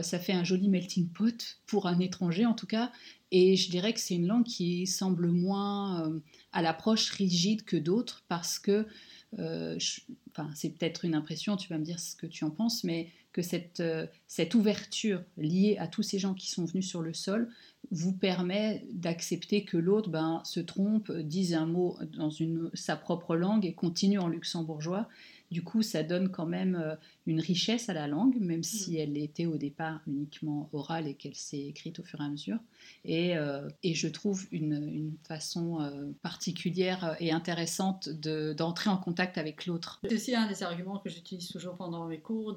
ça 0.02 0.18
fait 0.18 0.33
un 0.33 0.42
joli 0.42 0.68
melting 0.68 1.09
pot 1.09 1.59
pour 1.66 1.87
un 1.87 2.00
étranger 2.00 2.45
en 2.45 2.54
tout 2.54 2.66
cas. 2.66 2.90
Et 3.30 3.56
je 3.56 3.71
dirais 3.71 3.92
que 3.92 4.00
c'est 4.00 4.14
une 4.14 4.26
langue 4.26 4.45
qui 4.45 4.87
semble 4.87 5.28
moins 5.28 6.12
à 6.52 6.62
l'approche 6.62 7.11
rigide 7.11 7.64
que 7.64 7.76
d'autres 7.76 8.25
parce 8.28 8.59
que 8.59 8.87
enfin, 9.35 10.50
c'est 10.54 10.71
peut-être 10.71 11.04
une 11.04 11.14
impression, 11.14 11.56
tu 11.56 11.68
vas 11.68 11.78
me 11.78 11.85
dire 11.85 12.00
ce 12.00 12.16
que 12.16 12.26
tu 12.26 12.45
en 12.45 12.50
penses, 12.50 12.85
mais 12.85 13.11
que 13.33 13.42
cette, 13.42 13.83
cette 14.26 14.54
ouverture 14.54 15.23
liée 15.37 15.76
à 15.78 15.88
tous 15.88 16.02
ces 16.02 16.18
gens 16.18 16.33
qui 16.33 16.50
sont 16.50 16.64
venus 16.64 16.88
sur 16.88 17.02
le 17.02 17.12
sol 17.12 17.50
vous 17.90 18.12
permet 18.12 18.87
d'accepter 18.92 19.64
que 19.64 19.76
l'autre 19.76 20.09
ben, 20.09 20.40
se 20.45 20.61
trompe, 20.61 21.12
dise 21.12 21.54
un 21.54 21.66
mot 21.66 21.99
dans 22.16 22.30
une, 22.30 22.71
sa 22.75 22.97
propre 22.97 23.37
langue 23.37 23.66
et 23.66 23.75
continue 23.75 24.18
en 24.18 24.28
luxembourgeois 24.28 25.09
du 25.50 25.62
coup, 25.62 25.83
ça 25.83 26.03
donne 26.03 26.31
quand 26.31 26.47
même 26.47 26.75
euh, 26.75 26.97
une 27.26 27.41
richesse 27.41 27.88
à 27.88 27.95
la 27.95 28.07
langue, 28.07 28.37
même 28.41 28.61
mm. 28.61 28.65
si 28.65 28.97
elle 28.97 29.17
était 29.17 29.47
au 29.47 29.57
départ 29.57 30.00
uniquement 30.07 30.69
orale 30.73 31.07
et 31.07 31.15
qu'elle 31.15 31.35
s'est 31.35 31.67
écrite 31.67 32.00
au 32.00 32.03
fur 32.03 32.21
et 32.21 32.25
à 32.25 32.29
mesure. 32.29 32.59
Et, 33.05 33.37
euh, 33.37 33.69
je 33.85 34.09
trouve 34.09 34.47
une, 34.53 35.15
façon 35.26 35.81
euh, 35.81 36.12
particulière 36.23 37.17
et 37.21 37.33
intéressante 37.33 38.09
d'entrer 38.09 38.91
en 38.91 38.99
contact 38.99 39.38
avec 39.38 39.67
l'autre. 39.67 40.00
C'est 40.05 40.15
aussi 40.15 40.35
un 40.35 40.47
des 40.47 40.62
arguments 40.62 40.99
que 40.99 41.09
j'utilise 41.09 41.49
toujours 41.49 41.76
pendant 41.76 42.07
mes 42.07 42.19
cours, 42.19 42.55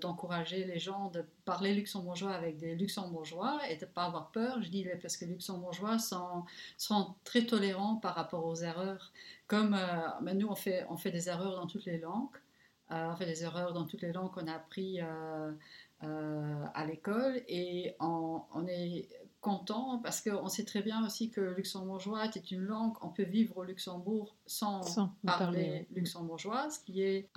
d'encourager 0.00 0.64
les 0.64 0.78
gens 0.78 1.10
de 1.10 1.24
parler 1.44 1.74
luxembourgeois 1.74 2.32
avec 2.32 2.58
des 2.58 2.74
luxembourgeois 2.74 3.60
et 3.70 3.76
de 3.76 3.84
ne 3.84 3.90
pas 3.90 4.04
avoir 4.04 4.30
peur. 4.30 4.62
Je 4.62 4.68
dis 4.68 4.86
parce 5.00 5.16
que 5.16 5.24
les 5.24 5.32
luxembourgeois 5.32 5.98
sont, 5.98 6.44
sont 6.76 7.14
très 7.24 7.46
tolérants 7.46 7.96
par 7.96 8.14
rapport 8.14 8.44
aux 8.46 8.56
erreurs. 8.56 9.12
Comme 9.46 9.74
euh, 9.74 10.34
nous, 10.34 10.48
on 10.48 10.54
fait, 10.54 10.86
on 10.88 10.96
fait 10.96 11.10
des 11.10 11.28
erreurs 11.28 11.56
dans 11.56 11.66
toutes 11.66 11.84
les 11.84 11.98
langues. 11.98 12.36
Euh, 12.90 13.10
on 13.12 13.16
fait 13.16 13.26
des 13.26 13.42
erreurs 13.44 13.72
dans 13.72 13.86
toutes 13.86 14.02
les 14.02 14.12
langues 14.12 14.30
qu'on 14.32 14.46
a 14.46 14.54
appris 14.54 15.00
euh, 15.00 16.64
à 16.74 16.86
l'école 16.86 17.40
et 17.48 17.94
on, 18.00 18.66
est 18.66 19.08
content 19.40 19.98
parce 20.02 20.20
qu'on 20.20 20.48
sait 20.48 20.64
très 20.64 20.82
bien 20.82 21.04
aussi 21.04 21.30
que 21.30 21.40
le 21.40 21.54
luxembourgeois 21.54 22.24
est 22.24 22.50
une 22.50 22.62
langue, 22.62 22.94
on 23.02 23.08
peut 23.08 23.24
vivre 23.24 23.56
au 23.58 23.64
Luxembourg 23.64 24.36
sans, 24.46 24.82
parler, 25.24 25.86
luxembourgeois, 25.94 26.70
ce 26.70 26.80
qui 26.80 27.02
est 27.02 27.28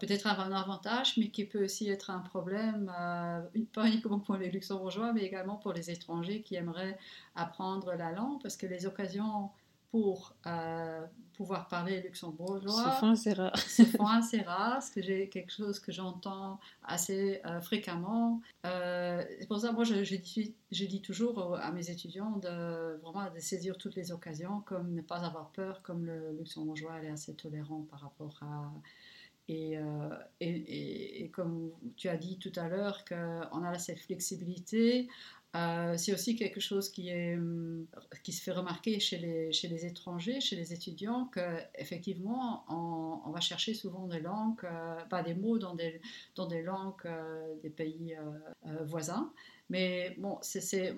peut-être 0.00 0.26
un 0.26 0.52
avantage, 0.52 1.16
mais 1.16 1.28
qui 1.30 1.44
peut 1.44 1.64
aussi 1.64 1.88
être 1.88 2.10
un 2.10 2.20
problème, 2.20 2.92
pas 3.72 3.86
uniquement 3.86 4.20
pour 4.20 4.36
les 4.36 4.50
luxembourgeois, 4.50 5.12
mais 5.12 5.22
également 5.22 5.56
pour 5.56 5.72
les 5.72 5.90
étrangers 5.90 6.42
qui 6.42 6.54
aimeraient 6.56 6.98
apprendre 7.34 7.94
la 7.94 8.12
langue, 8.12 8.40
parce 8.42 8.56
que 8.56 8.66
les 8.66 8.86
occasions 8.86 9.50
pour 9.90 10.34
euh, 10.46 11.04
pouvoir 11.34 11.68
parler 11.68 12.00
luxembourgeois. 12.00 12.94
Se 12.94 13.00
font 13.00 13.10
assez 13.10 13.32
rares. 13.32 13.58
se 13.58 13.82
font 13.82 14.06
assez 14.06 14.40
rares, 14.40 14.82
c'est 14.82 15.02
j'ai 15.02 15.28
quelque 15.28 15.52
chose 15.52 15.80
que 15.80 15.90
j'entends 15.90 16.60
assez 16.84 17.40
euh, 17.44 17.60
fréquemment. 17.60 18.40
Euh, 18.66 19.24
c'est 19.40 19.48
pour 19.48 19.58
ça, 19.58 19.72
moi, 19.72 19.84
je, 19.84 20.04
je, 20.04 20.16
dis, 20.16 20.54
je, 20.70 20.84
dis, 20.84 21.02
toujours 21.02 21.56
à 21.56 21.72
mes 21.72 21.90
étudiants 21.90 22.36
de 22.36 23.00
vraiment 23.02 23.28
de 23.34 23.40
saisir 23.40 23.76
toutes 23.78 23.96
les 23.96 24.12
occasions, 24.12 24.60
comme 24.60 24.94
ne 24.94 25.02
pas 25.02 25.24
avoir 25.24 25.50
peur, 25.50 25.82
comme 25.82 26.04
le 26.04 26.32
luxembourgeois 26.38 27.02
est 27.02 27.10
assez 27.10 27.34
tolérant 27.34 27.86
par 27.90 28.00
rapport 28.00 28.38
à. 28.42 28.72
Et, 29.48 29.76
et, 30.38 31.24
et, 31.24 31.28
comme 31.30 31.72
tu 31.96 32.08
as 32.08 32.16
dit 32.16 32.38
tout 32.38 32.52
à 32.54 32.68
l'heure, 32.68 33.04
qu'on 33.04 33.64
a 33.64 33.78
cette 33.80 33.98
flexibilité, 33.98 35.08
euh, 35.56 35.96
c'est 35.96 36.12
aussi 36.12 36.36
quelque 36.36 36.60
chose 36.60 36.92
hum, 36.98 37.86
qui 38.22 38.32
se 38.32 38.40
fait 38.42 38.52
remarquer 38.52 39.00
chez 39.00 39.18
les, 39.18 39.86
étrangers, 39.86 40.40
chez 40.40 40.54
les 40.54 40.72
étudiants, 40.72 41.28
qu'effectivement, 41.34 42.64
on, 42.68 43.30
va 43.30 43.40
chercher 43.40 43.74
souvent 43.74 44.06
des 44.06 44.20
langues, 44.20 44.64
euh, 44.64 45.04
pas 45.08 45.22
des 45.22 45.34
mots 45.34 45.58
dans 45.58 45.74
des, 45.74 46.00
langues 46.62 46.94
euh, 47.04 47.54
des 47.62 47.70
pays 47.70 48.16
voisins. 48.84 49.32
Mais 49.70 50.16
bon, 50.18 50.40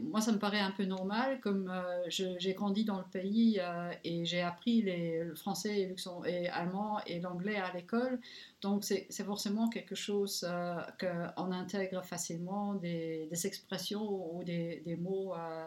moi, 0.03 0.21
ça 0.23 0.33
me 0.33 0.39
paraît 0.39 0.61
un 0.61 0.71
peu 0.71 0.85
normal, 0.85 1.41
comme 1.41 1.71
j'ai 2.09 2.55
grandi 2.55 2.85
dans 2.85 2.99
le 2.99 3.05
pays 3.05 3.61
et 4.03 4.25
j'ai 4.25 4.41
appris 4.41 4.81
le 4.83 5.35
français 5.35 5.81
et, 5.81 5.95
et 6.27 6.49
allemand 6.49 6.99
et 7.07 7.21
l'anglais 7.21 7.57
à 7.57 7.71
l'école. 7.75 8.19
Donc 8.63 8.85
c'est 8.85 9.25
forcément 9.25 9.69
quelque 9.69 9.97
chose 9.97 10.47
euh, 10.49 10.77
qu'on 11.01 11.51
intègre 11.51 12.05
facilement, 12.05 12.75
des, 12.75 13.29
expressions 13.45 14.37
ou 14.37 14.45
des, 14.45 14.97
mots 15.01 15.35
euh, 15.35 15.67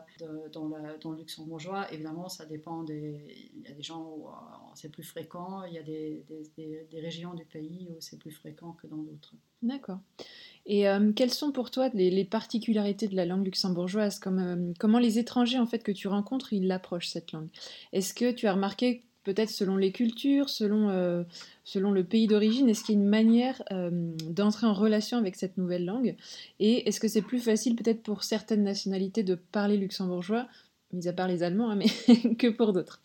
dans, 0.54 0.70
le, 0.70 1.18
luxembourgeois. 1.18 1.92
Évidemment, 1.92 2.30
ça 2.30 2.46
dépend 2.46 2.84
des... 2.84 3.52
Il 3.54 3.68
y 3.68 3.72
a 3.72 3.76
des 3.76 3.84
gens 3.84 4.02
où 4.02 4.28
euh, 4.30 4.32
c'est 4.76 4.90
plus 4.90 5.04
fréquent, 5.04 5.64
il 5.66 5.74
y 5.74 5.78
a 5.78 5.84
des, 5.84 6.24
régions 6.94 7.34
du 7.34 7.44
pays 7.44 7.90
où 7.92 7.98
c'est 8.00 8.18
plus 8.18 8.32
fréquent 8.32 8.72
que 8.82 8.88
dans 8.88 8.98
d'autres. 8.98 9.34
D'accord. 9.62 10.00
Et 10.66 10.86
quelles 11.16 11.34
sont 11.34 11.52
pour 11.52 11.72
toi 11.72 11.90
les, 11.94 12.26
particularités 12.26 13.10
de 13.10 13.16
la 13.16 13.26
langue 13.26 13.44
luxembourgeoise? 13.44 14.20
Comme, 14.20 14.74
Comment 14.80 15.00
les 15.00 15.20
étrangers 15.20 15.60
en 15.60 15.66
fait 15.66 15.80
que 15.80 15.92
tu 15.92 16.08
rencontres, 16.08 16.54
ils 16.54 16.68
l'approchent 16.68 17.10
cette 17.10 17.34
langue? 17.34 17.50
Est-ce 17.92 18.14
que 18.14 18.32
tu 18.32 18.48
as 18.48 18.54
remarqué 18.54 19.04
peut-être 19.26 19.50
selon 19.50 19.76
les 19.76 19.92
cultures, 19.92 20.50
selon, 20.50 20.90
euh, 20.90 21.24
selon 21.66 21.92
le 21.92 22.06
pays 22.06 22.28
d'origine 22.28 22.70
Est-ce 22.70 22.84
qu'il 22.86 22.96
y 22.96 22.98
a 22.98 23.02
une 23.02 23.10
manière 23.10 23.62
euh, 23.72 23.90
d'entrer 24.30 24.68
en 24.68 24.74
relation 24.74 25.18
avec 25.18 25.36
cette 25.36 25.58
nouvelle 25.58 25.84
langue? 25.84 26.16
Et 26.60 26.88
est-ce 26.88 27.02
que 27.02 27.10
c'est 27.10 27.22
plus 27.22 27.40
facile 27.40 27.76
peut-être 27.76 28.04
pour 28.04 28.24
certaines 28.24 28.64
nationalités 28.64 29.24
de 29.24 29.36
parler 29.36 29.76
luxembourgeois, 29.76 30.48
mis 30.94 31.08
à 31.10 31.14
part 31.14 31.28
les 31.28 31.44
Allemands, 31.44 31.72
hein, 31.72 31.76
mais 31.76 32.36
que 32.36 32.48
pour 32.48 32.72
d'autres? 32.72 33.02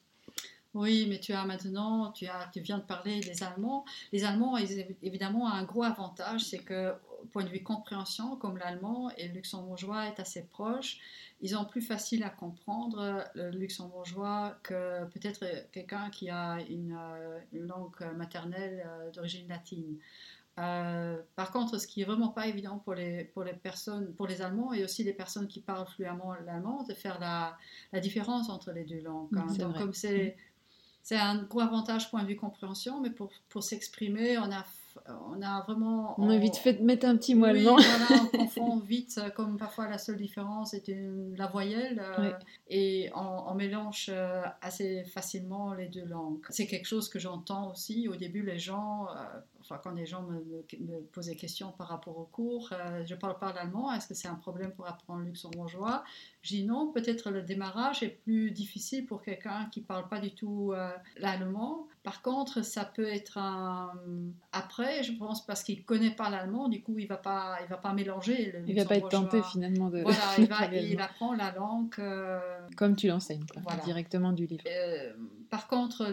Oui, 0.73 1.07
mais 1.09 1.19
tu 1.19 1.33
as 1.33 1.45
maintenant, 1.45 2.12
tu, 2.12 2.27
as, 2.27 2.49
tu 2.53 2.61
viens 2.61 2.79
de 2.79 2.85
parler 2.85 3.19
des 3.19 3.43
Allemands. 3.43 3.85
Les 4.12 4.23
Allemands, 4.25 4.57
évidemment, 5.03 5.45
ont 5.45 5.49
un 5.49 5.65
gros 5.65 5.83
avantage, 5.83 6.43
c'est 6.43 6.59
que, 6.59 6.93
point 7.33 7.45
de 7.45 7.49
vue 7.49 7.62
compréhension, 7.62 8.37
comme 8.37 8.59
l'allemand 8.59 9.11
et 9.17 9.29
le 9.29 9.35
luxembourgeois 9.35 10.07
est 10.07 10.21
assez 10.21 10.43
proche, 10.45 10.99
ils 11.41 11.57
ont 11.57 11.65
plus 11.65 11.81
facile 11.81 12.23
à 12.23 12.31
comprendre 12.31 13.25
le 13.35 13.50
luxembourgeois 13.50 14.59
que 14.62 15.05
peut-être 15.07 15.45
quelqu'un 15.73 16.11
qui 16.11 16.29
a 16.29 16.59
une, 16.69 16.97
euh, 16.99 17.39
langue 17.53 17.97
maternelle 18.17 18.83
euh, 18.87 19.11
d'origine 19.11 19.49
latine. 19.49 19.97
Euh, 20.59 21.17
par 21.37 21.53
contre, 21.53 21.79
ce 21.79 21.87
qui 21.87 22.03
est 22.03 22.05
vraiment 22.05 22.29
pas 22.29 22.47
évident 22.47 22.79
pour 22.79 22.95
les, 22.95 23.25
pour 23.25 23.45
les 23.45 23.55
personnes, 23.55 24.12
pour 24.15 24.27
les 24.27 24.43
Allemands 24.43 24.75
et 24.75 24.85
aussi 24.85 25.05
les 25.05 25.15
personnes 25.15 25.49
qui 25.49 25.61
parlent 25.61 25.87
fluemment 25.87 26.35
l'allemand, 26.45 26.83
de 26.83 26.93
faire 26.93 27.19
la, 27.19 27.57
la, 27.93 28.00
différence 28.00 28.50
entre 28.50 28.73
les 28.73 28.85
deux 28.85 29.00
langues. 29.00 29.31
Hein. 29.37 29.47
Donc, 29.59 29.79
comme 29.79 29.95
c'est, 29.95 30.37
mm. 30.37 30.41
c'est 31.03 31.17
un 31.17 31.43
gros 31.45 31.61
avantage 31.61 32.11
point 32.11 32.23
de 32.23 32.29
vue 32.29 32.37
compréhension, 32.37 33.00
mais 33.00 33.11
pour, 33.11 33.31
pour 33.49 33.62
s'exprimer, 33.62 34.37
on 34.39 34.50
a 34.53 34.65
on 35.06 35.40
a 35.42 35.62
vraiment. 35.62 36.14
On, 36.18 36.30
a 36.30 36.38
vite 36.38 36.56
fait 36.56 36.75
de 36.75 36.82
mettre 36.82 37.06
un 37.06 37.16
petit 37.16 37.35
mot 37.35 37.47
allemand. 37.47 37.76
Voilà, 37.76 38.23
on 38.23 38.38
confond 38.38 38.78
vite, 38.78 39.18
euh, 39.18 39.30
comme 39.30 39.56
parfois 39.56 39.88
la 39.88 39.99
seule 39.99 40.16
différence 40.16 40.75
était 40.75 41.00
la 41.37 41.47
voyelle, 41.47 42.02
euh, 42.18 42.32
et 42.68 43.11
on, 43.14 43.54
mélange 43.54 44.06
euh, 44.09 44.42
assez 44.62 45.04
facilement 45.04 45.75
les 45.75 45.88
deux 45.88 46.04
langues. 46.04 46.44
C'est 46.50 46.66
quelque 46.66 46.87
chose 46.87 47.09
que 47.09 47.18
j'entends 47.18 47.70
aussi. 47.70 48.09
Au 48.09 48.16
début, 48.16 48.42
les 48.42 48.59
gens, 48.59 49.09
enfin, 49.71 49.81
quand 49.83 49.93
les 49.93 50.07
gens 50.07 50.23
me, 50.23 50.65
me, 50.81 51.00
posaient 51.12 51.33
des 51.33 51.37
questions 51.37 51.73
par 51.73 51.89
rapport 51.89 52.19
au 52.19 52.25
cours, 52.25 52.73
je 53.05 53.15
parle 53.15 53.39
pas 53.39 53.53
l'allemand, 53.53 53.93
est-ce 53.93 54.09
que 54.09 54.15
c'est 54.15 54.29
un 54.29 54.35
problème 54.35 54.73
pour 54.73 54.87
apprendre 54.87 55.21
le 55.21 55.27
luxembourgeois? 55.27 56.05
Je 56.43 56.57
dis 56.57 56.65
non, 56.65 56.91
peut-être 56.93 57.31
le 57.31 57.43
démarrage 57.43 58.03
est 58.03 58.09
plus 58.09 58.50
difficile 58.50 59.07
pour 59.07 59.23
quelqu'un 59.23 59.69
qui 59.71 59.81
parle 59.81 60.09
pas 60.09 60.19
du 60.19 60.35
tout 60.35 60.73
l'allemand. 61.17 61.87
Par 62.03 62.23
contre, 62.23 62.65
ça 62.65 62.87
peut 62.87 63.07
être 63.07 63.37
un. 63.37 63.93
Après, 64.53 65.03
je 65.03 65.12
pense 65.12 65.45
parce 65.45 65.62
qu'il 65.62 65.85
connaît 65.85 66.15
pas 66.15 66.31
l'allemand, 66.31 66.69
du 66.69 66.83
coup, 66.83 66.99
il 66.99 67.07
va 67.07 67.19
pas, 67.19 67.59
il 67.62 67.69
va 67.69 67.77
pas 67.77 67.93
mélanger. 67.93 68.53
Le 68.53 68.65
il 68.67 68.75
va 68.75 68.87
pas 68.87 68.97
être 68.97 69.11
tenté 69.11 69.43
finalement 69.43 69.91
de. 69.91 70.00
Voilà, 70.00 70.19
il, 70.39 70.49
va, 70.49 70.75
il 70.75 71.00
apprend 71.00 71.35
la 71.35 71.53
langue. 71.53 71.95
Euh, 71.99 72.41
Comme 72.77 72.97
tu 72.97 73.09
l'enseignes, 73.09 73.45
directement 73.85 74.33
du 74.33 74.47
livre. 74.47 74.65
Par 75.50 75.66
contre, 75.66 76.07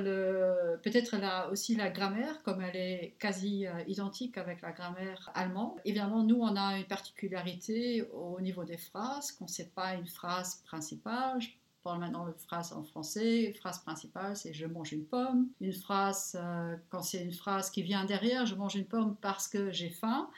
peut-être 0.82 1.16
aussi 1.52 1.76
la 1.76 1.90
grammaire, 1.90 2.42
comme 2.44 2.62
elle 2.62 2.76
est 2.76 3.16
quasi 3.20 3.68
euh, 3.68 3.84
identique 3.88 4.38
avec 4.38 4.62
la 4.62 4.72
grammaire 4.72 5.32
allemande. 5.36 5.80
Évidemment, 5.86 6.24
nous, 6.24 6.40
on 6.42 6.56
a 6.56 6.78
une 6.78 6.86
particularité 6.86 8.08
au 8.14 8.42
niveau 8.42 8.64
des 8.64 8.78
phrases, 8.78 9.32
qu'on 9.32 9.46
ne 9.46 9.50
sait 9.50 9.72
pas 9.76 9.94
une 9.94 10.08
phrase 10.08 10.64
principale 10.66 11.40
parle 11.88 12.00
maintenant 12.02 12.26
de 12.26 12.34
phrase 12.34 12.74
en 12.74 12.84
français. 12.84 13.44
Une 13.46 13.54
phrase 13.54 13.80
principale, 13.80 14.36
c'est 14.36 14.54
je 14.54 14.66
mange 14.66 14.92
une 14.92 15.06
pomme. 15.06 15.48
Une 15.62 15.72
phrase, 15.72 16.36
euh, 16.38 16.76
quand 16.90 17.02
c'est 17.02 17.24
une 17.24 17.32
phrase 17.32 17.70
qui 17.70 17.82
vient 17.82 18.04
derrière, 18.04 18.46
je 18.46 18.56
mange 18.56 18.76
une 18.76 18.86
pomme 18.86 19.16
parce 19.22 19.48
que 19.48 19.72
j'ai 19.72 19.90
faim. 19.90 20.30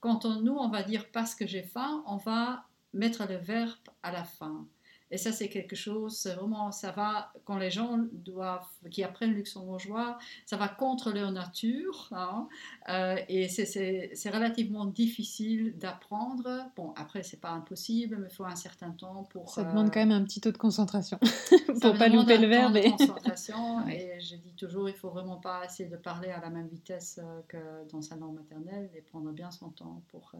Quand 0.00 0.26
on, 0.26 0.40
nous, 0.42 0.54
on 0.54 0.68
va 0.68 0.82
dire 0.82 1.06
parce 1.10 1.34
que 1.34 1.46
j'ai 1.46 1.62
faim, 1.62 2.02
on 2.06 2.16
va 2.16 2.64
mettre 2.92 3.26
le 3.26 3.36
verbe 3.36 3.70
à 4.02 4.12
la 4.12 4.24
fin. 4.24 4.66
Et 5.12 5.18
ça, 5.18 5.32
c'est 5.32 5.48
quelque 5.48 5.74
chose, 5.74 6.26
vraiment, 6.26 6.70
ça 6.70 6.92
va, 6.92 7.32
quand 7.44 7.58
les 7.58 7.70
gens 7.70 7.98
doivent, 8.12 8.66
qui 8.90 9.02
apprennent 9.02 9.30
le 9.30 9.36
luxembourgeois, 9.36 10.18
ça 10.46 10.56
va 10.56 10.68
contre 10.68 11.10
leur 11.10 11.32
nature. 11.32 12.08
Hein, 12.12 12.48
euh, 12.88 13.16
et 13.28 13.48
c'est 13.48 14.30
relativement 14.30 14.84
difficile 14.84 15.76
d'apprendre. 15.78 16.70
Bon, 16.76 16.92
après, 16.96 17.24
c'est 17.24 17.40
pas 17.40 17.50
impossible, 17.50 18.18
mais 18.20 18.28
il 18.30 18.34
faut 18.34 18.44
un 18.44 18.54
certain 18.54 18.92
temps 18.92 19.26
pour. 19.30 19.50
Ça 19.50 19.64
demande 19.64 19.88
euh, 19.88 19.90
quand 19.90 20.00
même 20.00 20.12
un 20.12 20.22
petit 20.22 20.40
taux 20.40 20.52
de 20.52 20.58
concentration 20.58 21.18
pour 21.80 21.98
pas 21.98 22.08
louper 22.08 22.38
le 22.38 22.46
verbe. 22.46 22.76
Et... 22.76 22.90
concentration. 22.92 23.86
et 23.88 24.20
je 24.20 24.36
dis 24.36 24.54
toujours, 24.56 24.88
il 24.88 24.94
faut 24.94 25.10
vraiment 25.10 25.36
pas 25.36 25.64
essayer 25.64 25.88
de 25.88 25.96
parler 25.96 26.30
à 26.30 26.40
la 26.40 26.50
même 26.50 26.68
vitesse 26.68 27.18
euh, 27.20 27.40
que 27.48 27.90
dans 27.90 28.00
sa 28.00 28.14
langue 28.14 28.36
maternelle 28.36 28.88
et 28.96 29.00
prendre 29.00 29.32
bien 29.32 29.50
son 29.50 29.70
temps 29.70 30.02
pour. 30.08 30.32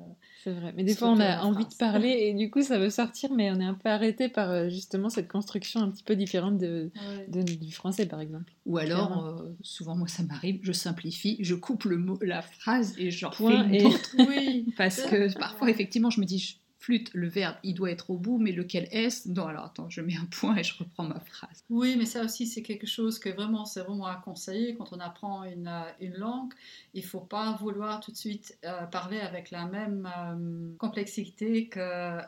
c'est 0.45 0.53
vrai, 0.53 0.73
mais 0.77 0.85
des 0.85 0.95
fois, 0.95 1.09
on 1.09 1.19
a 1.19 1.43
envie 1.43 1.67
de 1.67 1.75
parler 1.75 2.11
et 2.11 2.35
du 2.35 2.50
coup, 2.50 2.62
ça 2.62 2.79
veut 2.79 2.91
sortir, 2.91 3.33
mais 3.33 3.50
on 3.50 3.59
est 3.59 3.65
un 3.65 3.75
peu 3.75 3.89
arrêté 3.89 4.29
par 4.29 4.60
euh, 4.61 4.71
justement 4.71 5.11
cette 5.11 5.29
construction 5.29 5.81
un 5.81 5.90
petit 5.90 6.02
peu 6.02 6.17
différente 6.17 6.59
de, 6.59 6.90
du 7.29 7.73
français, 7.73 8.07
par 8.07 8.21
exemple. 8.21 8.52
Ou 8.67 8.79
alors, 8.79 9.25
euh, 9.25 9.57
souvent, 9.62 9.97
moi, 9.97 10.09
ça 10.09 10.23
m'arrive, 10.23 10.61
je 10.62 10.73
simplifie, 10.73 11.37
je 11.40 11.55
coupe 11.55 11.85
le 11.85 11.99
mot, 11.99 12.19
la 12.23 12.43
phrase 12.43 12.95
et 12.99 13.11
je 13.11 13.26
refais 13.26 13.76
et... 13.76 13.85
Oui, 14.19 14.73
parce 14.76 15.02
que 15.02 15.37
parfois, 15.38 15.71
effectivement, 15.71 16.11
je 16.11 16.21
me 16.21 16.26
dis, 16.26 16.61
flûte, 16.81 17.11
le 17.13 17.29
verbe, 17.29 17.57
il 17.63 17.75
doit 17.75 17.91
être 17.91 18.09
au 18.09 18.17
bout, 18.17 18.39
mais 18.39 18.53
lequel 18.53 18.89
est-ce? 18.91 19.29
Non, 19.29 19.47
alors 19.47 19.67
attends, 19.67 19.91
je 19.91 20.01
mets 20.01 20.17
un 20.17 20.25
point 20.25 20.57
et 20.57 20.65
je 20.65 20.77
reprends 20.79 21.05
ma 21.05 21.21
phrase. 21.21 21.63
Oui, 21.69 21.95
mais 21.99 22.07
ça 22.07 22.25
aussi, 22.25 22.47
c'est 22.47 22.63
quelque 22.63 22.87
chose 22.87 23.19
que 23.19 23.29
vraiment, 23.29 23.67
c'est 23.67 23.83
vraiment 23.83 24.07
à 24.07 24.17
conseiller 24.17 24.75
quand 24.77 24.91
on 24.93 24.99
apprend 24.99 25.45
une, 25.45 25.69
euh, 25.69 25.83
une 26.01 26.15
langue. 26.15 26.55
Il 26.95 27.03
ne 27.03 27.07
faut 27.07 27.21
pas 27.21 27.53
vouloir 27.61 28.01
tout 28.01 28.11
de 28.11 28.17
suite 28.17 28.59
euh, 28.65 28.87
parler 28.87 29.21
avec 29.21 29.51
la 29.51 29.67
même 29.67 30.09
euh, 30.17 30.75
complexité 30.79 31.69
que, 31.69 32.19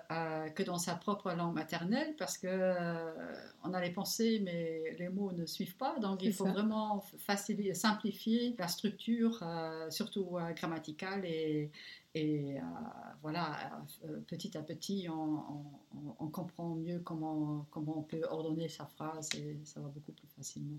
que 0.50 0.62
dans 0.62 0.78
sa 0.78 0.96
propre 0.96 1.32
langue 1.32 1.54
maternelle, 1.54 2.14
parce 2.18 2.36
que 2.36 2.46
on 3.64 3.72
a 3.72 3.80
les 3.80 3.90
pensées, 3.90 4.42
mais 4.44 4.94
les 4.98 5.08
mots 5.08 5.32
ne 5.32 5.46
suivent 5.46 5.76
pas. 5.76 5.98
Donc, 5.98 6.22
il 6.22 6.32
faut 6.32 6.44
vraiment 6.44 7.02
faciliter, 7.16 7.72
simplifier 7.72 8.54
la 8.58 8.68
structure, 8.68 9.42
surtout 9.88 10.36
grammaticale 10.54 11.24
et, 11.24 11.70
et 12.14 12.58
euh, 12.58 12.62
voilà, 13.22 13.84
euh, 14.04 14.20
petit 14.26 14.56
à 14.56 14.62
petit, 14.62 15.06
on, 15.08 16.28
comprend 16.28 16.74
mieux 16.76 16.98
comment, 17.00 17.66
comment 17.70 17.98
on 17.98 18.02
peut 18.02 18.22
ordonner 18.28 18.68
sa 18.68 18.86
phrase 18.86 19.28
et 19.36 19.58
ça 19.64 19.80
va 19.80 19.88
beaucoup 19.88 20.12
plus 20.12 20.28
facilement. 20.36 20.78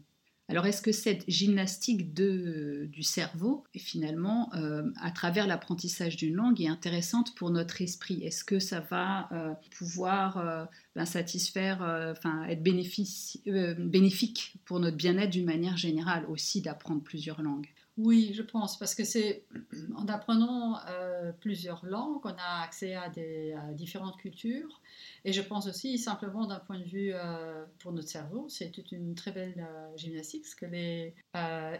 Alors, 0.49 0.65
est-ce 0.65 0.81
que 0.81 0.91
cette 0.91 1.23
gymnastique 1.29 2.13
du 2.13 3.03
cerveau, 3.03 3.63
finalement, 3.77 4.53
euh, 4.55 4.91
à 4.99 5.11
travers 5.11 5.47
l'apprentissage 5.47 6.17
d'une 6.17 6.35
langue, 6.35 6.59
est 6.61 6.67
intéressante 6.67 7.33
pour 7.35 7.49
notre 7.49 7.81
esprit? 7.81 8.23
Est-ce 8.23 8.43
que 8.43 8.59
ça 8.59 8.81
va 8.81 9.29
pouvoir 9.77 10.67
ben, 10.95 11.05
satisfaire, 11.05 11.81
enfin, 12.11 12.43
être 12.49 12.61
bénéfique 12.61 14.57
pour 14.65 14.79
notre 14.79 14.97
bien-être 14.97 15.31
d'une 15.31 15.45
manière 15.45 15.77
générale 15.77 16.25
aussi 16.27 16.61
d'apprendre 16.61 17.01
plusieurs 17.01 17.41
langues? 17.41 17.69
Oui, 17.97 18.31
je 18.33 18.41
pense, 18.41 18.77
parce 18.79 18.95
que 18.95 19.03
c'est 19.03 19.45
en 19.95 20.07
apprenant 20.07 20.79
euh, 20.89 21.31
plusieurs 21.31 21.85
langues, 21.85 22.21
on 22.23 22.29
a 22.29 22.63
accès 22.63 22.95
à, 22.95 23.09
des, 23.09 23.55
différentes 23.73 24.17
cultures. 24.17 24.81
Et 25.25 25.31
je 25.31 25.41
pense 25.41 25.67
aussi, 25.67 25.97
simplement 25.97 26.45
d'un 26.47 26.59
point 26.59 26.79
de 26.79 26.83
vue 26.83 27.11
euh, 27.13 27.65
pour 27.79 27.91
notre 27.91 28.09
cerveau, 28.09 28.47
c'est 28.49 28.71
toute 28.71 28.91
une 28.91 29.13
très 29.15 29.31
belle 29.31 29.55
euh, 29.57 29.97
gymnastique, 29.97 30.45
ce 30.45 30.55
que 30.55 30.65
les 30.65 31.13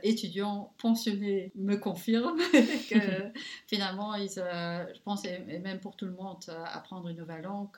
étudiants 0.03 0.73
pensionnés 0.77 1.51
me 1.55 1.75
confirment, 1.77 2.37
que 2.89 3.31
finalement, 3.67 4.13
ils, 4.15 4.29
je 4.29 5.01
pense, 5.03 5.25
et, 5.25 5.39
même 5.59 5.79
pour 5.79 5.95
tout 5.95 6.05
le 6.05 6.13
monde, 6.13 6.43
apprendre 6.65 7.09
une 7.09 7.17
nouvelle 7.17 7.41
langue, 7.41 7.69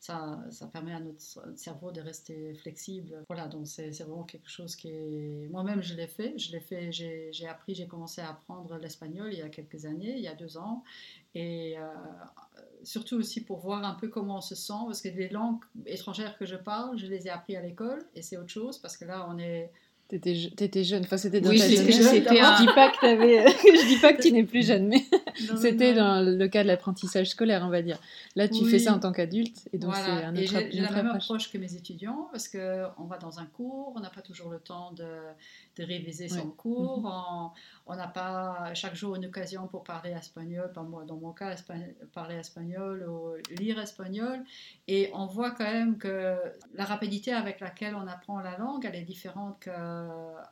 ça, 0.00 0.44
ça, 0.50 0.66
permet 0.66 0.92
à 0.92 1.00
notre 1.00 1.20
cerveau 1.56 1.90
de 1.90 2.00
rester 2.00 2.54
flexible. 2.54 3.24
Voilà, 3.28 3.46
donc 3.48 3.66
c'est 3.66 3.90
vraiment 4.02 4.24
quelque 4.24 4.50
chose 4.50 4.76
qui 4.76 4.88
est... 4.88 5.48
Moi-même, 5.50 5.82
je 5.82 5.94
l'ai 5.94 6.08
fait. 6.08 6.38
Je 6.38 6.52
l'ai 6.52 6.60
fait, 6.60 6.92
j'ai 6.92 7.43
appris, 7.46 7.74
j'ai 7.74 7.86
commencé 7.86 8.20
à 8.20 8.30
apprendre 8.30 8.76
l'espagnol 8.78 9.32
il 9.32 9.38
y 9.38 9.42
a 9.42 9.48
quelques 9.48 9.86
années, 9.86 10.14
il 10.16 10.22
y 10.22 10.28
a 10.28 10.34
deux 10.34 10.56
ans. 10.56 10.84
Et 11.34 11.78
euh, 11.78 11.92
surtout 12.84 13.16
aussi 13.16 13.44
pour 13.44 13.58
voir 13.58 13.84
un 13.84 13.94
peu 13.94 14.08
comment 14.08 14.38
on 14.38 14.40
se 14.40 14.54
sent, 14.54 14.72
parce 14.86 15.00
que 15.00 15.08
les 15.08 15.28
langues 15.28 15.62
étrangères 15.86 16.38
que 16.38 16.46
je 16.46 16.56
parle, 16.56 16.96
je 16.98 17.06
les 17.06 17.26
ai 17.26 17.30
appris 17.30 17.56
à 17.56 17.60
l'école, 17.60 18.04
et 18.14 18.22
c'est 18.22 18.36
autre 18.36 18.50
chose, 18.50 18.78
parce 18.78 18.96
que 18.96 19.04
là, 19.04 19.26
on 19.28 19.38
est 19.38 19.72
T'étais, 20.20 20.84
jeune, 20.84 21.02
enfin 21.02 21.16
c'était 21.16 21.40
dans 21.40 21.50
ta 21.50 21.56
jeune. 21.56 21.70
Je 21.70 22.60
dis 22.60 22.66
pas 22.74 22.88
que 23.00 23.06
je 23.06 23.86
dis 23.88 23.98
pas 24.00 24.12
que 24.12 24.22
tu 24.22 24.30
n'es 24.32 24.44
plus 24.44 24.64
jeune, 24.64 24.86
mais 24.86 25.02
c'était 25.56 25.94
dans 25.94 26.20
le 26.20 26.46
cas 26.46 26.62
de 26.62 26.68
l'apprentissage 26.68 27.30
scolaire, 27.30 27.62
on 27.64 27.70
va 27.70 27.82
dire. 27.82 27.98
Là, 28.36 28.48
tu 28.48 28.64
fais 28.66 28.78
ça 28.78 28.94
en 28.94 29.00
tant 29.00 29.12
qu'adulte, 29.12 29.68
et 29.72 29.78
donc 29.78 29.94
c'est 29.94 30.10
un 30.10 30.36
autre, 30.36 30.70
j'ai, 30.70 30.80
la 30.80 30.90
même 30.90 31.08
approche 31.08 31.50
que 31.50 31.58
mes 31.58 31.74
étudiants, 31.74 32.28
parce 32.30 32.48
que 32.48 32.84
on 32.98 33.04
va 33.04 33.18
dans 33.18 33.40
un 33.40 33.46
cours, 33.46 33.92
on 33.96 34.00
n'a 34.00 34.10
pas 34.10 34.20
toujours 34.20 34.50
le 34.50 34.60
temps 34.60 34.92
de, 34.92 35.04
de 35.76 35.84
réviser 35.84 36.28
son 36.28 36.50
cours, 36.50 37.00
mhm. 37.00 37.50
on 37.86 37.96
n'a 37.96 38.08
pas 38.08 38.72
chaque 38.74 38.94
jour 38.94 39.16
une 39.16 39.26
occasion 39.26 39.66
pour 39.66 39.82
parler 39.82 40.10
espagnol, 40.10 40.70
dans 40.74 41.16
mon 41.16 41.32
cas, 41.32 41.56
parler 42.12 42.36
espagnol 42.36 43.08
ou 43.08 43.34
lire 43.58 43.80
espagnol, 43.80 44.44
et 44.86 45.10
on 45.12 45.26
voit 45.26 45.50
quand 45.50 45.64
même 45.64 45.98
que 45.98 46.36
la 46.74 46.84
rapidité 46.84 47.32
avec 47.32 47.60
laquelle 47.60 47.94
on 47.94 48.06
apprend 48.06 48.40
la 48.40 48.56
langue, 48.58 48.84
elle 48.84 48.96
est 48.96 49.02
différente 49.02 49.58
que 49.60 49.70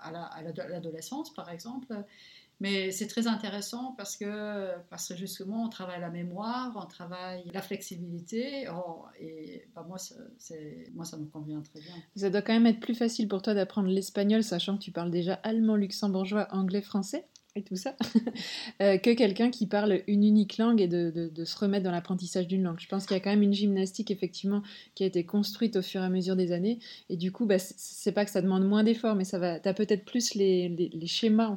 à 0.01 0.43
l'adolescence, 0.69 1.33
par 1.33 1.51
exemple. 1.51 2.05
Mais 2.61 2.93
c'est 2.93 3.09
très 3.09 3.27
intéressant 3.27 3.93
parce 3.97 4.17
que, 4.17 4.73
parce 4.89 5.09
que 5.09 5.17
justement, 5.17 5.65
on 5.65 5.69
travaille 5.69 6.01
la 6.01 6.11
mémoire, 6.11 6.73
on 6.77 6.87
travaille 6.87 7.43
la 7.53 7.61
flexibilité. 7.61 8.69
Et 9.19 9.65
bah, 9.75 9.85
moi, 9.89 9.97
moi, 10.95 11.05
ça 11.05 11.17
me 11.17 11.27
convient 11.27 11.61
très 11.61 11.81
bien. 11.81 11.95
Ça 12.15 12.31
doit 12.31 12.41
quand 12.41 12.53
même 12.53 12.67
être 12.67 12.79
plus 12.79 12.95
facile 12.95 13.27
pour 13.27 13.43
toi 13.43 13.55
d'apprendre 13.55 13.89
l'espagnol, 13.89 14.45
sachant 14.45 14.79
que 14.79 14.83
tu 14.83 14.93
parles 14.93 15.11
déjà 15.11 15.35
allemand, 15.43 15.75
luxembourgeois, 15.75 16.47
anglais, 16.53 16.83
français 16.83 17.27
et 17.55 17.63
tout 17.63 17.77
ça, 17.77 17.97
euh, 18.83 18.97
que 18.99 19.11
quelqu'un 19.15 19.51
qui 19.51 19.67
parle 19.67 20.03
une 20.07 20.25
unique 20.25 20.59
langue 20.59 20.81
et 20.81 20.89
de, 20.89 21.45
se 21.45 21.59
remettre 21.59 21.85
dans 21.85 21.91
l'apprentissage 21.91 22.49
d'une 22.49 22.63
langue. 22.63 22.81
Je 22.81 22.89
pense 22.89 23.07
qu'il 23.07 23.15
y 23.15 23.21
a 23.21 23.21
quand 23.21 23.31
même 23.31 23.43
une 23.43 23.53
gymnastique 23.53 24.11
effectivement 24.11 24.63
qui 24.95 25.05
a 25.05 25.07
été 25.07 25.25
construite 25.25 25.77
au 25.77 25.83
fur 25.83 26.01
et 26.01 26.05
à 26.05 26.09
mesure 26.09 26.37
des 26.37 26.53
années 26.53 26.79
et 27.09 27.17
du 27.17 27.33
coup, 27.33 27.47
bah, 27.47 27.59
c'est 27.59 28.13
pas 28.13 28.25
que 28.25 28.31
ça 28.31 28.43
demande 28.43 28.67
moins 28.67 28.85
d'efforts, 28.85 29.17
mais 29.17 29.25
ça 29.25 29.39
va, 29.39 29.59
as 29.63 29.75
peut-être 29.75 30.05
plus 30.05 30.35
les, 30.35 30.91
schémas 31.07 31.49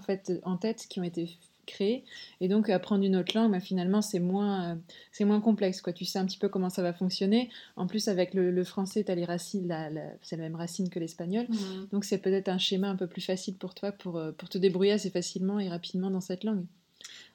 en 0.43 0.57
tête 0.57 0.85
qui 0.89 0.99
ont 0.99 1.03
été 1.03 1.29
créer. 1.65 2.03
Et 2.41 2.47
donc, 2.47 2.69
apprendre 2.69 3.03
une 3.03 3.15
autre 3.15 3.35
langue, 3.35 3.51
bah, 3.51 3.59
finalement, 3.59 4.01
c'est 4.01 4.19
moins, 4.19 4.71
euh, 4.71 4.75
c'est 5.11 5.25
moins 5.25 5.41
complexe. 5.41 5.81
Quoi. 5.81 5.93
Tu 5.93 6.05
sais 6.05 6.19
un 6.19 6.25
petit 6.25 6.37
peu 6.37 6.49
comment 6.49 6.69
ça 6.69 6.81
va 6.81 6.93
fonctionner. 6.93 7.49
En 7.75 7.87
plus, 7.87 8.07
avec 8.07 8.33
le, 8.33 8.63
français, 8.63 9.03
tu 9.03 9.11
as 9.11 9.15
les 9.15 9.25
racines, 9.25 9.67
la, 9.67 9.89
c'est 10.21 10.37
la 10.37 10.43
même 10.43 10.55
racine 10.55 10.89
que 10.89 10.99
l'espagnol. 10.99 11.45
Mmh. 11.49 11.55
Donc, 11.91 12.05
c'est 12.05 12.17
peut-être 12.17 12.49
un 12.49 12.57
schéma 12.57 12.89
un 12.89 12.95
peu 12.95 13.07
plus 13.07 13.21
facile 13.21 13.55
pour 13.55 13.73
toi 13.73 13.91
pour, 13.91 14.17
euh, 14.17 14.31
pour 14.31 14.49
te 14.49 14.57
débrouiller 14.57 14.93
assez 14.93 15.09
facilement 15.09 15.59
et 15.59 15.69
rapidement 15.69 16.09
dans 16.09 16.21
cette 16.21 16.43
langue. 16.43 16.65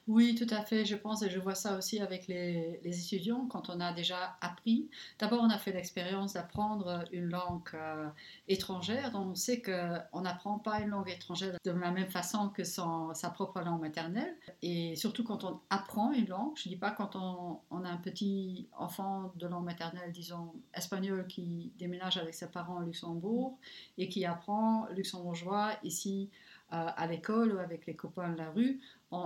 Oui, 0.07 0.33
tout 0.33 0.47
à 0.49 0.63
fait, 0.63 0.83
je 0.83 0.95
pense, 0.95 1.21
et 1.21 1.29
je 1.29 1.37
vois 1.39 1.53
ça 1.53 1.77
aussi 1.77 1.99
avec 1.99 2.27
les, 2.27 2.79
étudiants, 2.83 3.45
quand 3.47 3.69
on 3.69 3.79
a 3.79 3.93
déjà 3.93 4.35
appris. 4.41 4.89
D'abord, 5.19 5.41
on 5.43 5.49
a 5.49 5.59
fait 5.59 5.71
l'expérience 5.71 6.33
d'apprendre 6.33 7.05
une 7.11 7.29
langue 7.29 7.61
euh, 7.75 8.09
étrangère, 8.47 9.11
donc 9.11 9.27
on 9.27 9.35
sait 9.35 9.61
qu'on 9.61 10.21
n'apprend 10.21 10.57
pas 10.57 10.81
une 10.81 10.89
langue 10.89 11.09
étrangère 11.09 11.55
de 11.63 11.71
la 11.71 11.91
même 11.91 12.09
façon 12.09 12.49
que 12.49 12.63
son, 12.63 13.13
sa 13.13 13.29
propre 13.29 13.61
langue 13.61 13.79
maternelle. 13.79 14.35
Et 14.63 14.95
surtout 14.95 15.23
quand 15.23 15.43
on 15.43 15.61
apprend 15.69 16.11
une 16.11 16.27
langue, 16.27 16.57
je 16.57 16.67
ne 16.67 16.73
dis 16.73 16.79
pas 16.79 16.91
quand 16.91 17.15
on, 17.15 17.59
on, 17.69 17.85
a 17.85 17.89
un 17.89 17.97
petit 17.97 18.67
enfant 18.77 19.31
de 19.35 19.47
langue 19.47 19.65
maternelle, 19.65 20.11
disons 20.11 20.51
espagnol, 20.73 21.27
qui 21.27 21.73
déménage 21.77 22.17
avec 22.17 22.33
ses 22.33 22.47
parents 22.47 22.79
au 22.79 22.83
Luxembourg 22.83 23.59
et 23.99 24.09
qui 24.09 24.25
apprend 24.25 24.87
luxembourgeois 24.95 25.73
ici 25.83 26.29
à 26.71 27.05
l'école 27.07 27.53
ou 27.53 27.59
avec 27.59 27.85
les 27.85 27.95
copains 27.95 28.31
de 28.31 28.37
la 28.37 28.49
rue, 28.49 28.79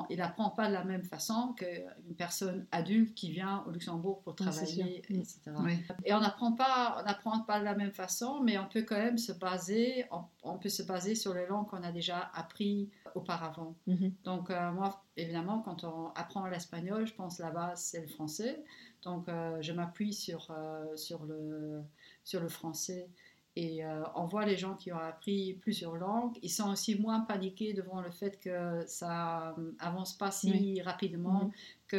il 0.10 0.18
n'apprend 0.18 0.50
pas 0.50 0.68
de 0.68 0.74
la 0.74 0.84
même 0.84 1.04
façon 1.04 1.54
qu'une 1.54 2.16
personne 2.18 2.66
adulte 2.72 3.14
qui 3.14 3.32
vient 3.32 3.64
au 3.68 3.72
Luxembourg 3.72 4.22
pour 4.24 4.36
travailler, 4.36 5.04
etc. 5.10 5.52
Et 6.04 6.14
on 6.14 6.20
n'apprend 6.20 6.54
pas, 6.54 6.98
on 7.00 7.06
n'apprend 7.06 7.42
pas 7.42 7.60
de 7.60 7.66
la 7.66 7.76
même 7.76 7.92
façon, 7.92 8.42
mais 8.42 8.58
on 8.58 8.68
peut 8.68 8.82
quand 8.82 8.98
même 8.98 9.20
se 9.20 9.32
baser, 9.32 10.06
on, 10.44 10.58
peut 10.58 10.70
se 10.70 10.82
baser 10.82 11.14
sur 11.14 11.36
les 11.36 11.46
langues 11.46 11.68
qu'on 11.68 11.84
a 11.84 11.92
déjà 11.92 12.32
appris 12.34 12.90
auparavant. 13.14 13.76
Mhm. 13.86 14.14
Donc 14.24 14.50
euh, 14.50 14.72
moi, 14.72 15.04
évidemment, 15.18 15.60
quand 15.60 15.84
on 15.84 16.08
apprend 16.16 16.48
l'espagnol, 16.48 17.06
je 17.06 17.14
pense 17.14 17.38
la 17.38 17.52
base 17.52 17.82
c'est 17.84 18.02
le 18.02 18.08
français. 18.08 18.64
Donc 19.04 19.30
euh, 19.30 19.62
je 19.62 19.72
m'appuie 19.72 20.14
sur, 20.14 20.52
sur, 20.96 21.26
le, 21.26 21.84
sur 22.24 22.42
le 22.42 22.50
français. 22.50 23.08
Et 23.58 23.86
euh, 23.86 24.04
on 24.16 24.26
voit 24.26 24.46
les 24.46 24.58
gens 24.58 24.76
qui 24.76 24.92
ont 24.92 25.00
appris 25.00 25.54
plusieurs 25.62 25.96
langues, 25.96 26.38
ils 26.42 26.50
sont 26.50 26.70
aussi 26.72 27.00
moins 27.00 27.22
paniqués 27.22 27.74
devant 27.74 28.02
le 28.02 28.12
fait 28.12 28.38
que 28.40 28.84
ça 28.86 29.56
avance 29.80 30.18
pas 30.18 30.30
si 30.30 30.82
rapidement 30.82 31.46
mhm 31.46 31.52
que 31.88 31.98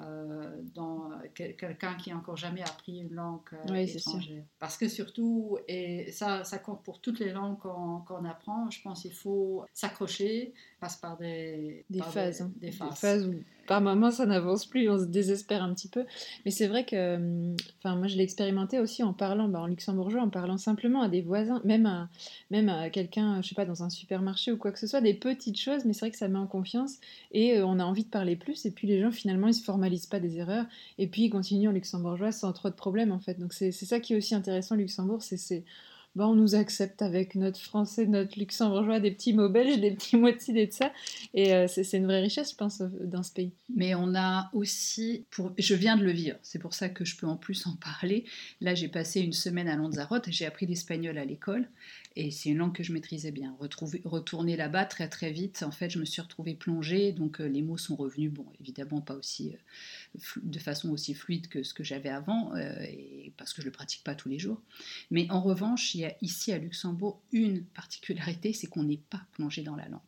euh, 0.00 0.62
dans 0.74 1.10
quelqu'un 1.34 1.94
qui 1.94 2.10
n'a 2.10 2.16
encore 2.16 2.36
jamais 2.36 2.62
appris 2.62 2.98
une 2.98 3.14
langue 3.14 3.40
euh, 3.52 3.74
étrangère. 3.74 4.42
Parce 4.58 4.76
que 4.76 4.88
surtout, 4.88 5.58
et 5.68 6.10
ça, 6.10 6.44
ça 6.44 6.58
compte 6.58 6.82
pour 6.82 7.00
toutes 7.00 7.20
les 7.20 7.32
langues 7.32 7.58
qu'on 7.58 8.24
apprend, 8.24 8.70
je 8.70 8.82
pense 8.82 9.02
qu'il 9.02 9.12
faut 9.12 9.64
s'accrocher, 9.72 10.52
passe 10.80 10.96
par 10.96 11.16
des, 11.16 11.84
des, 11.90 12.00
phases, 12.00 12.42
hein. 12.42 12.52
des, 12.56 12.72
phases. 12.72 13.26
où 13.26 13.34
par 13.66 13.80
moments 13.80 14.10
ça 14.10 14.26
n'avance 14.26 14.66
plus, 14.66 14.88
on 14.90 14.98
se 14.98 15.04
désespère 15.04 15.62
un 15.62 15.72
petit 15.74 15.88
peu. 15.88 16.04
Mais 16.44 16.50
c'est 16.50 16.66
vrai 16.66 16.84
que, 16.84 17.16
hum, 17.16 17.56
enfin 17.78 17.96
moi 17.96 18.06
je 18.06 18.16
l'ai 18.16 18.22
expérimenté 18.22 18.78
aussi 18.78 19.02
en 19.02 19.12
parlant, 19.12 19.48
bah, 19.48 19.60
en 19.60 19.66
luxembourgeois, 19.66 20.22
en 20.22 20.28
parlant 20.28 20.58
simplement 20.58 21.02
à 21.02 21.08
des 21.08 21.22
voisins, 21.22 21.60
même 21.64 21.86
à, 21.86 22.08
même 22.50 22.68
à 22.68 22.90
quelqu'un, 22.90 23.40
je 23.42 23.48
sais 23.48 23.54
pas, 23.54 23.64
dans 23.64 23.82
un 23.82 23.90
supermarché 23.90 24.52
ou 24.52 24.56
quoi 24.56 24.72
que 24.72 24.78
ce 24.78 24.86
soit, 24.86 25.00
des 25.00 25.14
petites 25.14 25.58
choses, 25.58 25.84
mais 25.84 25.92
c'est 25.92 26.00
vrai 26.00 26.10
que 26.10 26.18
ça 26.18 26.28
met 26.28 26.38
en 26.38 26.46
confiance 26.46 26.96
et 27.32 27.58
euh, 27.58 27.66
on 27.66 27.78
a 27.78 27.84
envie 27.84 28.04
de 28.04 28.10
parler 28.10 28.36
plus 28.36 28.66
et 28.66 28.70
puis 28.70 28.86
les 28.86 29.00
gens 29.00 29.03
finalement, 29.12 29.48
ils 29.48 29.54
se 29.54 29.62
formalisent 29.62 30.06
pas 30.06 30.20
des 30.20 30.38
erreurs 30.38 30.66
et 30.98 31.06
puis 31.06 31.24
ils 31.24 31.30
continuent 31.30 31.68
en 31.68 31.72
luxembourgeois 31.72 32.32
sans 32.32 32.52
trop 32.52 32.70
de 32.70 32.74
problèmes 32.74 33.12
en 33.12 33.18
fait. 33.18 33.38
Donc 33.38 33.52
c'est 33.52 33.72
ça 33.72 34.00
qui 34.00 34.14
est 34.14 34.16
aussi 34.16 34.34
intéressant 34.34 34.74
Luxembourg, 34.74 35.22
c'est 35.22 35.64
bah, 36.14 36.28
on 36.28 36.34
nous 36.34 36.54
accepte 36.54 37.02
avec 37.02 37.34
notre 37.34 37.60
français, 37.60 38.06
notre 38.06 38.38
luxembourgeois, 38.38 39.00
des 39.00 39.10
petits 39.10 39.32
mots 39.32 39.48
belges, 39.48 39.80
des 39.80 39.90
petits 39.90 40.16
mots 40.16 40.30
de 40.30 40.38
ci, 40.38 40.52
des 40.52 40.66
de 40.66 40.72
ça. 40.72 40.92
Et 41.34 41.54
euh, 41.54 41.66
c'est 41.66 41.96
une 41.96 42.06
vraie 42.06 42.20
richesse, 42.20 42.52
je 42.52 42.56
pense, 42.56 42.80
dans 42.80 43.22
ce 43.22 43.32
pays. 43.32 43.52
Mais 43.74 43.94
on 43.94 44.14
a 44.14 44.50
aussi, 44.52 45.24
pour... 45.30 45.52
je 45.58 45.74
viens 45.74 45.96
de 45.96 46.04
le 46.04 46.12
vivre, 46.12 46.36
c'est 46.42 46.58
pour 46.58 46.74
ça 46.74 46.88
que 46.88 47.04
je 47.04 47.16
peux 47.16 47.26
en 47.26 47.36
plus 47.36 47.66
en 47.66 47.76
parler. 47.76 48.24
Là, 48.60 48.74
j'ai 48.74 48.88
passé 48.88 49.20
une 49.20 49.32
semaine 49.32 49.68
à 49.68 49.76
Lanzarote, 49.76 50.26
j'ai 50.28 50.46
appris 50.46 50.66
l'espagnol 50.66 51.18
à 51.18 51.24
l'école. 51.24 51.68
Et 52.16 52.30
c'est 52.30 52.50
une 52.50 52.58
langue 52.58 52.74
que 52.74 52.84
je 52.84 52.92
maîtrisais 52.92 53.32
bien. 53.32 53.56
Retourner 54.04 54.56
là-bas 54.56 54.84
très 54.84 55.08
très 55.08 55.32
vite, 55.32 55.64
en 55.64 55.72
fait, 55.72 55.90
je 55.90 55.98
me 55.98 56.04
suis 56.04 56.22
retrouvée 56.22 56.54
plongée, 56.54 57.10
donc 57.10 57.40
euh, 57.40 57.46
les 57.46 57.60
mots 57.60 57.76
sont 57.76 57.96
revenus, 57.96 58.30
bon, 58.30 58.46
évidemment 58.60 59.00
pas 59.00 59.14
aussi, 59.14 59.52
euh, 59.52 60.20
de 60.42 60.58
façon 60.60 60.90
aussi 60.90 61.14
fluide 61.14 61.48
que 61.48 61.64
ce 61.64 61.74
que 61.74 61.82
j'avais 61.82 62.10
avant, 62.10 62.54
euh, 62.54 62.72
parce 63.36 63.52
que 63.52 63.62
je 63.62 63.66
ne 63.66 63.70
le 63.70 63.72
pratique 63.72 64.04
pas 64.04 64.14
tous 64.14 64.28
les 64.28 64.38
jours. 64.38 64.60
Mais 65.10 65.26
en 65.30 65.40
revanche, 65.40 65.94
il 65.96 66.02
y 66.02 66.03
a 66.03 66.03
ici 66.20 66.52
à 66.52 66.58
Luxembourg 66.58 67.20
une 67.32 67.64
particularité, 67.64 68.52
c'est 68.52 68.66
qu'on 68.66 68.84
n'est 68.84 69.02
pas 69.10 69.22
plongé 69.32 69.62
dans 69.62 69.76
la 69.76 69.88
langue. 69.88 70.00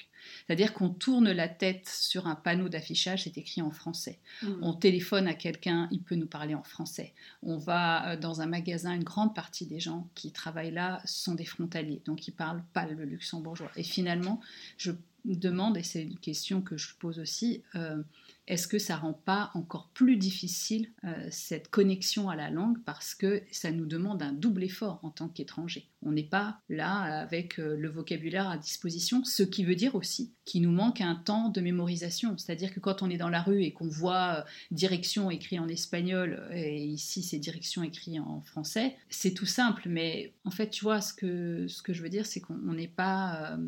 C'est-à-dire 0.47 0.73
qu'on 0.73 0.91
tourne 0.91 1.31
la 1.31 1.49
tête 1.49 1.89
sur 1.89 2.27
un 2.27 2.35
panneau 2.35 2.69
d'affichage, 2.69 3.25
c'est 3.25 3.39
écrit 3.39 3.63
en 3.63 3.71
français. 3.71 4.19
Mmh. 4.43 4.49
On 4.63 4.73
téléphone 4.73 5.29
à 5.29 5.35
quelqu'un, 5.35 5.89
il 5.93 6.03
peut 6.03 6.17
nous 6.17 6.27
parler 6.27 6.55
en 6.55 6.63
français. 6.63 7.15
On 7.43 7.59
va 7.59 8.11
euh, 8.11 8.17
dans 8.17 8.41
un 8.41 8.47
magasin, 8.47 8.95
une 8.95 9.05
grande 9.05 9.35
partie 9.35 9.67
des 9.67 9.81
gens 9.81 10.09
qui 10.15 10.33
travaillent 10.33 10.73
là 10.73 11.01
sont 11.05 11.35
des 11.35 11.45
frontaliers, 11.45 12.03
donc 12.05 12.27
ils 12.27 12.33
parlent 12.33 12.65
pas 12.73 12.87
le 12.87 13.05
luxembourgeois. 13.05 13.71
Et 13.77 13.83
finalement, 13.83 14.41
je 14.79 14.93
demande, 15.25 15.77
et 15.77 15.83
c'est 15.83 16.03
une 16.03 16.19
question 16.19 16.61
que 16.63 16.77
je 16.77 16.95
pose 16.99 17.19
aussi, 17.19 17.63
euh, 17.75 18.03
est-ce 18.47 18.69
que 18.69 18.79
ça 18.79 18.97
rend 18.97 19.13
pas 19.13 19.51
encore 19.55 19.91
plus 19.93 20.17
difficile 20.17 20.93
euh, 21.05 21.27
cette 21.31 21.69
connexion 21.69 22.29
à 22.29 22.37
la 22.37 22.49
langue 22.49 22.79
parce 22.85 23.15
que 23.15 23.43
ça 23.51 23.73
nous 23.73 23.87
demande 23.87 24.23
un 24.23 24.33
double 24.33 24.63
effort 24.63 25.01
en 25.03 25.11
tant 25.11 25.29
qu'étranger? 25.29 25.89
On 26.03 26.13
n'est 26.13 26.23
pas 26.23 26.61
là 26.69 27.23
avec 27.23 27.59
euh, 27.59 27.77
le 27.77 27.89
vocabulaire 27.89 28.49
à 28.49 28.57
disposition, 28.57 29.25
ce 29.25 29.43
qui 29.43 29.65
veut 29.65 29.75
dire 29.75 29.97
aussi 29.97 30.33
qu'il 30.45 30.63
nous 30.63 30.71
manque 30.71 31.01
un 31.01 31.17
temps 31.17 31.49
de 31.49 31.61
mémorisation. 31.61 32.39
C'est-à-dire 32.39 32.73
que 32.73 32.79
quand 32.79 33.03
on 33.03 33.11
est 33.11 33.17
dans 33.17 33.31
la 33.31 33.43
rue 33.43 33.65
et 33.65 33.73
qu'on 33.73 33.89
voit 33.89 34.37
euh, 34.37 34.43
direction 34.71 35.29
écrit 35.29 35.59
en 35.59 35.67
espagnol 35.67 36.49
et 36.53 36.85
ici 36.85 37.25
c'est 37.25 37.39
direction 37.39 37.83
écrit 37.83 38.21
en 38.21 38.43
français, 38.43 38.97
c'est 39.09 39.35
tout 39.35 39.47
simple. 39.47 39.89
Mais 39.89 40.35
en 40.45 40.53
fait, 40.53 40.71
tu 40.71 40.85
vois, 40.85 41.01
ce 41.01 41.13
que, 41.13 41.67
ce 41.67 41.83
que 41.83 41.93
je 41.93 42.01
veux 42.01 42.11
dire, 42.11 42.27
c'est 42.27 42.41
qu'on 42.41 42.55
n'est 42.55 42.87
pas... 42.87 43.59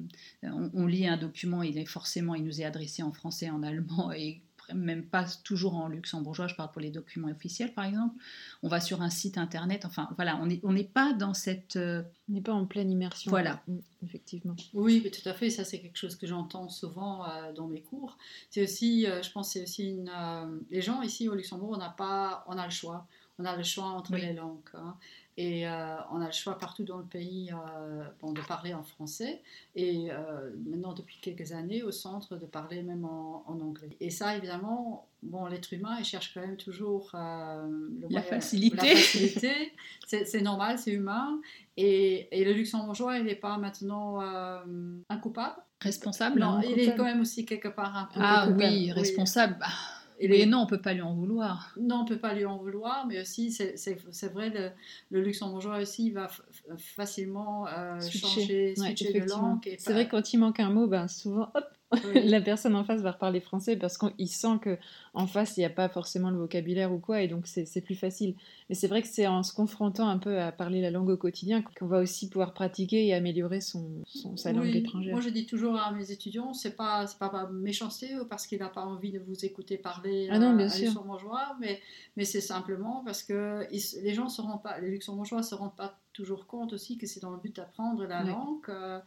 on, 0.43 0.87
lit 0.87 1.09
un 1.09 1.17
document, 1.17 1.63
il 1.63 1.79
est 1.79 1.85
forcément, 1.85 2.37
il 2.37 2.45
nous 2.45 2.61
est 2.61 2.65
adressé 2.65 3.03
en 3.03 3.13
français, 3.13 3.51
en 3.51 3.63
allemand 3.63 4.13
et 4.13 4.41
même 4.75 5.05
pas 5.05 5.25
toujours 5.45 5.75
en 5.75 5.89
luxembourgeois, 5.89 6.47
je 6.47 6.55
parle 6.55 6.71
pour 6.71 6.81
les 6.81 6.91
documents 6.91 7.29
officiels 7.29 7.73
par 7.73 7.85
exemple. 7.85 8.15
On 8.63 8.69
va 8.69 8.81
sur 8.81 9.03
un 9.03 9.11
site 9.11 9.39
internet, 9.39 9.85
enfin 9.85 10.09
voilà, 10.17 10.39
on 10.41 10.47
n'est 10.47 10.61
on 10.63 10.75
pas 10.85 11.13
dans 11.13 11.35
cette. 11.35 11.77
Euh, 11.77 12.03
on 12.29 12.35
n'est 12.35 12.41
pas 12.41 12.53
en 12.53 12.67
pleine 12.67 12.91
immersion. 12.91 13.31
Voilà. 13.31 13.63
Mm, 13.67 13.79
effectivement. 14.05 14.57
Oui, 14.75 15.01
mais 15.03 15.11
tout 15.11 15.27
à 15.29 15.35
fait, 15.35 15.51
ça 15.51 15.65
c'est 15.65 15.81
quelque 15.81 15.97
chose 15.97 16.17
que 16.17 16.27
j'entends 16.27 16.69
souvent 16.69 17.29
euh, 17.29 17.53
dans 17.53 17.67
mes 17.67 17.83
cours. 17.83 18.19
C'est 18.51 18.63
aussi, 18.63 19.07
euh, 19.07 19.23
je 19.23 19.31
pense, 19.31 19.53
c'est 19.53 19.63
aussi 19.63 19.89
une. 19.89 20.11
les 20.71 20.83
gens 20.83 21.03
ici 21.03 21.29
au 21.29 21.35
Luxembourg, 21.35 21.71
on 21.73 21.79
n'a 21.79 21.91
pas, 21.91 22.45
on 22.49 22.59
a 22.59 22.65
le 22.65 22.73
choix. 22.73 23.07
On 23.41 23.45
a 23.45 23.57
le 23.57 23.63
choix 23.63 23.87
entre 23.87 24.17
les 24.17 24.33
langues. 24.33 24.59
Hein. 24.75 24.97
Et 25.41 25.69
euh, 25.69 25.95
on 26.11 26.21
a 26.21 26.27
le 26.27 26.33
choix 26.33 26.59
partout 26.59 26.83
dans 26.83 26.99
le 26.99 27.05
pays 27.05 27.53
euh, 27.53 28.03
bon, 28.21 28.33
de 28.33 28.41
parler 28.41 28.75
en 28.75 28.83
français. 28.83 29.41
Et 29.77 30.09
euh, 30.11 30.51
maintenant, 30.67 30.95
depuis 30.95 31.17
quelques 31.23 31.53
années, 31.53 31.85
au 31.85 31.93
centre, 31.93 32.37
de 32.37 32.45
parler 32.45 32.83
même 32.83 33.05
en, 33.05 33.45
anglais. 33.47 33.97
Et 34.01 34.11
ça, 34.11 34.37
évidemment, 34.37 35.07
bon, 35.23 35.47
l'être 35.47 35.73
humain, 35.73 35.95
il 36.01 36.05
cherche 36.05 36.35
quand 36.35 36.41
même 36.41 36.57
toujours 36.57 37.11
le 37.15 38.09
la 38.11 38.21
facilité. 38.21 38.77
La 38.77 38.97
facilité. 38.97 39.73
c'est 40.09 40.43
normal, 40.43 40.77
c'est 40.77 40.91
humain. 40.91 41.41
Et, 41.77 42.27
et, 42.33 42.45
le 42.45 42.53
luxembourgeois, 42.53 43.19
il 43.19 43.27
n'est 43.27 43.37
pas 43.37 43.59
maintenant 43.59 44.19
un 44.19 45.19
coupable. 45.19 45.63
Responsable 45.81 46.41
Non, 46.41 46.61
il 46.63 46.81
est 46.81 46.97
quand 46.97 47.05
même 47.05 47.21
aussi 47.21 47.47
quelque 47.47 47.69
part 47.69 47.97
un 47.97 48.05
peu. 48.07 48.19
Ah 48.21 48.49
oui, 48.51 48.91
responsable. 48.91 49.57
Bah, 49.61 49.67
et 50.21 50.47
non, 50.47 50.59
on 50.59 50.67
peut 50.67 50.81
pas 50.81 50.95
lui 50.95 51.03
en 51.03 51.15
vouloir. 51.15 51.75
Non, 51.81 52.01
on 52.01 52.05
peut 52.05 52.19
pas 52.19 52.35
lui 52.35 52.45
en 52.45 52.59
vouloir, 52.59 53.07
mais 53.07 53.21
aussi, 53.21 53.53
c'est 53.53 54.33
vrai, 54.33 54.51
le, 54.51 54.71
le, 55.11 55.23
luxembourgeois 55.23 55.79
aussi 55.79 56.11
va 56.11 56.29
facilement 56.79 57.67
euh, 57.69 58.01
changer, 58.01 58.75
switcher 58.77 59.21
de 59.21 59.29
langue. 59.29 59.77
C'est 59.79 59.93
vrai 59.93 60.09
quand 60.09 60.33
il 60.33 60.39
manque 60.39 60.61
un 60.61 60.71
mot, 60.71 60.87
ben, 60.87 61.09
souvent, 61.09 61.51
hop, 61.55 61.65
la 62.15 62.41
personne 62.41 62.75
en 62.75 62.85
face 62.85 63.01
va 63.01 63.13
reparler 63.13 63.41
français 63.41 63.77
parce 63.77 63.97
qu'il 63.97 64.29
sent 64.29 64.59
que 64.61 64.77
en 65.15 65.27
face 65.27 65.57
il 65.57 65.61
n'y 65.61 65.67
a 65.67 65.71
pas 65.71 65.89
forcément 65.89 66.31
le 66.31 66.37
vocabulaire 66.37 66.93
ou 66.93 66.99
quoi 66.99 67.23
et 67.23 67.29
donc 67.29 67.47
c'est 67.47 67.81
plus 67.81 67.95
facile. 67.95 68.35
Mais 68.69 68.75
c'est 68.75 68.89
vrai 68.89 69.01
que 69.01 69.09
c'est 69.09 69.27
en 69.27 69.43
se 69.43 69.55
confrontant 69.55 70.09
un 70.09 70.19
peu 70.19 70.39
à 70.39 70.53
parler 70.53 70.83
la 70.83 70.91
langue 70.91 71.09
au 71.09 71.17
quotidien 71.17 71.63
qu'on 71.63 71.87
va 71.87 72.01
aussi 72.01 72.29
pouvoir 72.29 72.53
pratiquer 72.53 73.07
et 73.07 73.15
améliorer 73.15 73.63
son, 73.63 74.05
sa 74.37 74.53
langue 74.53 74.75
étrangère. 74.75 75.13
Moi 75.13 75.23
je 75.23 75.31
dis 75.31 75.47
toujours 75.47 75.77
à 75.77 75.91
mes 75.93 76.11
étudiants, 76.11 76.53
c'est 76.53 76.77
pas 76.77 77.07
pas 77.19 77.31
par 77.31 77.51
méchanceté 77.51 78.19
ou 78.19 78.27
parce 78.27 78.47
qu'il 78.47 78.59
n'a 78.59 78.69
pas 78.69 78.85
envie 78.85 79.13
de 79.13 79.21
vous 79.21 79.45
écouter 79.45 79.79
parler 79.79 80.29
ah 80.31 80.39
non, 80.39 80.55
bien 80.55 80.69
à, 80.69 80.79
luxembourgeois, 80.79 81.57
mais 81.61 81.81
mais 82.17 82.25
c'est 82.25 82.43
simplement 82.43 83.03
parce 83.05 83.23
que 83.23 83.67
les 83.71 84.15
gens 84.15 84.29
se 84.29 84.43
rendent 84.43 84.63
pas, 84.63 84.79
les 84.81 84.91
luxembourgeois 84.91 85.43
se 85.43 85.55
rendent 85.55 85.77
pas 85.77 85.99
toujours 86.13 86.47
compte 86.47 86.73
aussi 86.73 86.99
que 86.99 87.07
c'est 87.07 87.21
dans 87.21 87.31
le 87.31 87.39
but 87.39 87.55
d'apprendre 87.55 88.05
la 88.05 88.25
langue. 88.25 88.69
Euh, 88.69 88.99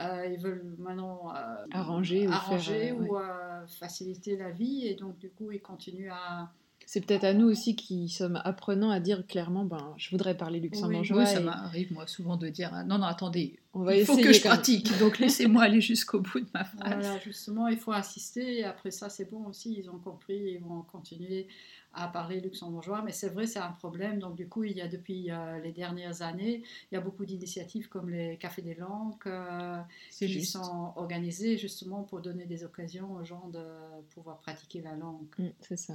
euh, 0.00 0.26
ils 0.26 0.40
veulent 0.40 0.74
maintenant 0.78 1.32
euh, 1.34 1.66
arranger, 1.72 2.26
ou, 2.92 3.16
euh, 3.16 3.66
faciliter 3.78 4.36
la 4.36 4.50
vie 4.50 4.88
et 4.88 4.94
donc 4.94 5.18
du 5.18 5.30
coup 5.30 5.52
ils 5.52 5.60
continuent 5.60 6.10
à... 6.10 6.50
C'est 6.86 7.00
peut-être 7.00 7.24
à 7.24 7.32
nous 7.32 7.46
aussi 7.46 7.76
qui 7.76 8.08
sommes 8.08 8.40
apprenants 8.44 8.90
à 8.90 9.00
dire 9.00 9.26
clairement, 9.26 9.64
ben, 9.64 9.94
je 9.96 10.10
voudrais 10.10 10.36
parler 10.36 10.60
luxembourgeois. 10.60 11.22
Oui, 11.22 11.26
ça 11.26 11.40
m'arrive 11.40 11.92
moi 11.94 12.06
souvent 12.06 12.36
de 12.36 12.48
dire, 12.48 12.72
non, 12.86 12.98
non, 12.98 13.06
attendez, 13.06 13.58
on 13.72 13.84
va 13.84 13.96
il 13.96 14.04
faut 14.04 14.18
que 14.18 14.32
je 14.32 14.42
pratique, 14.42 14.98
donc 14.98 15.18
laissez-moi 15.20 15.62
aller 15.62 15.80
jusqu'au 15.80 16.20
bout 16.20 16.40
de 16.40 16.46
ma 16.52 16.64
phrase. 16.64 16.82
Voilà, 16.84 17.18
justement, 17.20 17.68
il 17.68 17.78
faut 17.78 17.92
insister, 17.92 18.58
et 18.58 18.64
après 18.64 18.90
ça 18.90 19.08
c'est 19.08 19.30
bon 19.30 19.46
aussi, 19.46 19.76
ils 19.78 19.88
ont 19.88 19.98
compris, 19.98 20.56
ils 20.56 20.60
vont 20.60 20.82
continuer 20.82 21.46
à 21.94 22.08
parler 22.08 22.40
luxembourgeois, 22.40 23.02
mais 23.02 23.12
c'est 23.12 23.28
vrai, 23.28 23.46
c'est 23.46 23.58
un 23.58 23.72
problème. 23.72 24.18
Donc, 24.18 24.36
du 24.36 24.48
coup, 24.48 24.64
il 24.64 24.76
y 24.76 24.80
a 24.80 24.88
depuis 24.88 25.30
euh, 25.30 25.58
les 25.60 25.72
dernières 25.72 26.22
années, 26.22 26.62
il 26.90 26.94
y 26.94 26.98
a 26.98 27.00
beaucoup 27.00 27.24
d'initiatives 27.24 27.88
comme 27.88 28.10
les 28.10 28.36
cafés 28.36 28.62
des 28.62 28.74
langues 28.74 29.14
euh, 29.26 29.80
qui 30.10 30.44
sont 30.44 30.92
organisées 30.96 31.56
justement 31.56 32.02
pour 32.02 32.20
donner 32.20 32.46
des 32.46 32.64
occasions 32.64 33.12
aux 33.14 33.24
gens 33.24 33.48
de 33.48 33.64
pouvoir 34.10 34.38
pratiquer 34.38 34.80
la 34.80 34.94
langue. 34.94 35.26
Mm, 35.38 35.48
c'est 35.60 35.78
ça. 35.78 35.94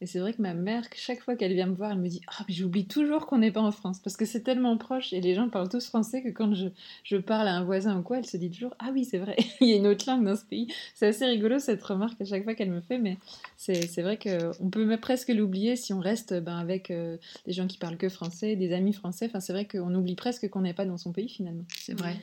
Et 0.00 0.06
c'est 0.06 0.18
vrai 0.18 0.32
que 0.32 0.42
ma 0.42 0.54
mère, 0.54 0.84
chaque 0.94 1.20
fois 1.20 1.36
qu'elle 1.36 1.54
vient 1.54 1.66
me 1.66 1.74
voir, 1.74 1.92
elle 1.92 1.98
me 1.98 2.08
dit 2.08 2.20
Ah, 2.28 2.44
mais 2.48 2.54
j'oublie 2.54 2.86
toujours 2.86 3.26
qu'on 3.26 3.38
n'est 3.38 3.50
pas 3.50 3.60
en 3.60 3.72
France 3.72 4.00
parce 4.00 4.16
que 4.16 4.24
c'est 4.24 4.42
tellement 4.42 4.76
proche 4.76 5.12
et 5.12 5.20
les 5.20 5.34
gens 5.34 5.48
parlent 5.48 5.68
tous 5.68 5.86
français 5.86 6.22
que 6.22 6.28
quand 6.28 6.54
je, 6.54 6.68
je 7.04 7.16
parle 7.16 7.48
à 7.48 7.54
un 7.54 7.64
voisin 7.64 7.98
ou 7.98 8.02
quoi, 8.02 8.18
elle 8.18 8.26
se 8.26 8.36
dit 8.36 8.50
toujours 8.50 8.74
Ah 8.78 8.90
oui, 8.92 9.04
c'est 9.04 9.18
vrai, 9.18 9.36
il 9.60 9.68
y 9.68 9.72
a 9.72 9.76
une 9.76 9.86
autre 9.86 10.04
langue 10.08 10.24
dans 10.24 10.36
ce 10.36 10.44
pays. 10.44 10.68
C'est 10.94 11.06
assez 11.06 11.26
rigolo 11.26 11.58
cette 11.58 11.82
remarque 11.82 12.20
à 12.20 12.24
chaque 12.24 12.44
fois 12.44 12.54
qu'elle 12.54 12.70
me 12.70 12.80
fait, 12.80 12.98
mais 12.98 13.18
c'est 13.56 14.02
vrai 14.02 14.18
qu'on 14.18 14.70
peut 14.70 14.86
presque 14.96 15.28
l'oublier 15.28 15.76
si 15.76 15.92
on 15.92 16.00
reste 16.00 16.34
ben, 16.34 16.56
avec 16.56 16.90
euh, 16.90 17.16
des 17.46 17.52
gens 17.52 17.66
qui 17.66 17.78
parlent 17.78 17.96
que 17.96 18.08
français, 18.08 18.56
des 18.56 18.72
amis 18.72 18.92
français. 18.92 19.26
Enfin, 19.26 19.40
c'est 19.40 19.52
vrai 19.52 19.66
qu'on 19.66 19.94
oublie 19.94 20.14
presque 20.14 20.48
qu'on 20.48 20.62
n'est 20.62 20.74
pas 20.74 20.84
dans 20.84 20.98
son 20.98 21.12
pays 21.12 21.28
finalement. 21.28 21.64
C'est 21.78 21.98
vrai. 21.98 22.16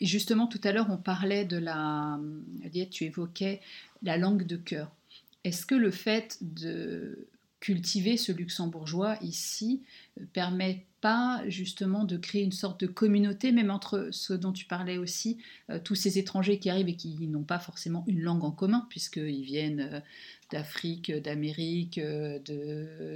Et 0.00 0.06
justement, 0.06 0.46
tout 0.46 0.60
à 0.64 0.72
l'heure, 0.72 0.86
on 0.90 0.96
parlait 0.96 1.44
de 1.44 1.58
la. 1.58 2.18
Tu 2.90 3.04
évoquais 3.04 3.60
la 4.02 4.16
langue 4.16 4.46
de 4.46 4.56
cœur. 4.56 4.90
Est-ce 5.44 5.66
que 5.66 5.74
le 5.74 5.90
fait 5.90 6.38
de 6.40 7.28
cultiver 7.60 8.16
ce 8.16 8.32
luxembourgeois 8.32 9.16
ici 9.22 9.82
euh, 10.18 10.24
permet 10.32 10.86
pas 11.02 11.42
justement 11.48 12.04
de 12.04 12.16
créer 12.16 12.42
une 12.42 12.52
sorte 12.52 12.80
de 12.80 12.86
communauté, 12.86 13.52
même 13.52 13.70
entre 13.70 14.08
ceux 14.12 14.36
dont 14.36 14.52
tu 14.52 14.64
parlais 14.66 14.98
aussi, 14.98 15.38
euh, 15.70 15.78
tous 15.82 15.94
ces 15.94 16.18
étrangers 16.18 16.58
qui 16.58 16.68
arrivent 16.68 16.88
et 16.88 16.96
qui 16.96 17.26
n'ont 17.28 17.44
pas 17.44 17.58
forcément 17.58 18.04
une 18.06 18.20
langue 18.20 18.44
en 18.44 18.50
commun, 18.50 18.86
puisqu'ils 18.90 19.44
viennent 19.44 19.88
euh, 19.92 20.00
d'Afrique, 20.50 21.12
d'Amérique, 21.12 22.00
de, 22.00 22.40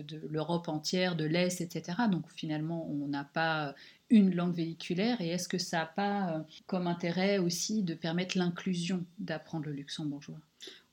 de 0.07 0.23
l'Europe 0.31 0.69
entière, 0.69 1.17
de 1.17 1.25
l'Est, 1.25 1.61
etc. 1.61 1.99
Donc 2.11 2.31
finalement, 2.31 2.89
on 2.89 3.09
n'a 3.09 3.25
pas 3.25 3.75
une 4.09 4.35
langue 4.35 4.55
véhiculaire 4.55 5.21
et 5.21 5.29
est-ce 5.29 5.49
que 5.49 5.59
ça 5.59 5.79
n'a 5.79 5.87
pas 5.87 6.47
comme 6.67 6.87
intérêt 6.87 7.39
aussi 7.39 7.83
de 7.83 7.95
permettre 7.95 8.39
l'inclusion 8.39 9.05
d'apprendre 9.19 9.67
le 9.67 9.73
luxembourgeois? 9.73 10.39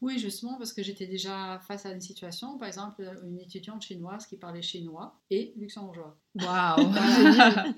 Oui, 0.01 0.17
justement, 0.17 0.57
parce 0.57 0.73
que 0.73 0.81
j'étais 0.81 1.05
déjà 1.05 1.60
face 1.67 1.86
à 1.86 1.91
une 1.91 2.01
situation, 2.01 2.57
par 2.57 2.67
exemple, 2.67 3.07
une 3.23 3.39
étudiante 3.39 3.84
chinoise 3.84 4.25
qui 4.25 4.36
parlait 4.36 4.63
chinois 4.63 5.15
et 5.29 5.53
luxembourgeois. 5.57 6.17
Waouh 6.34 6.91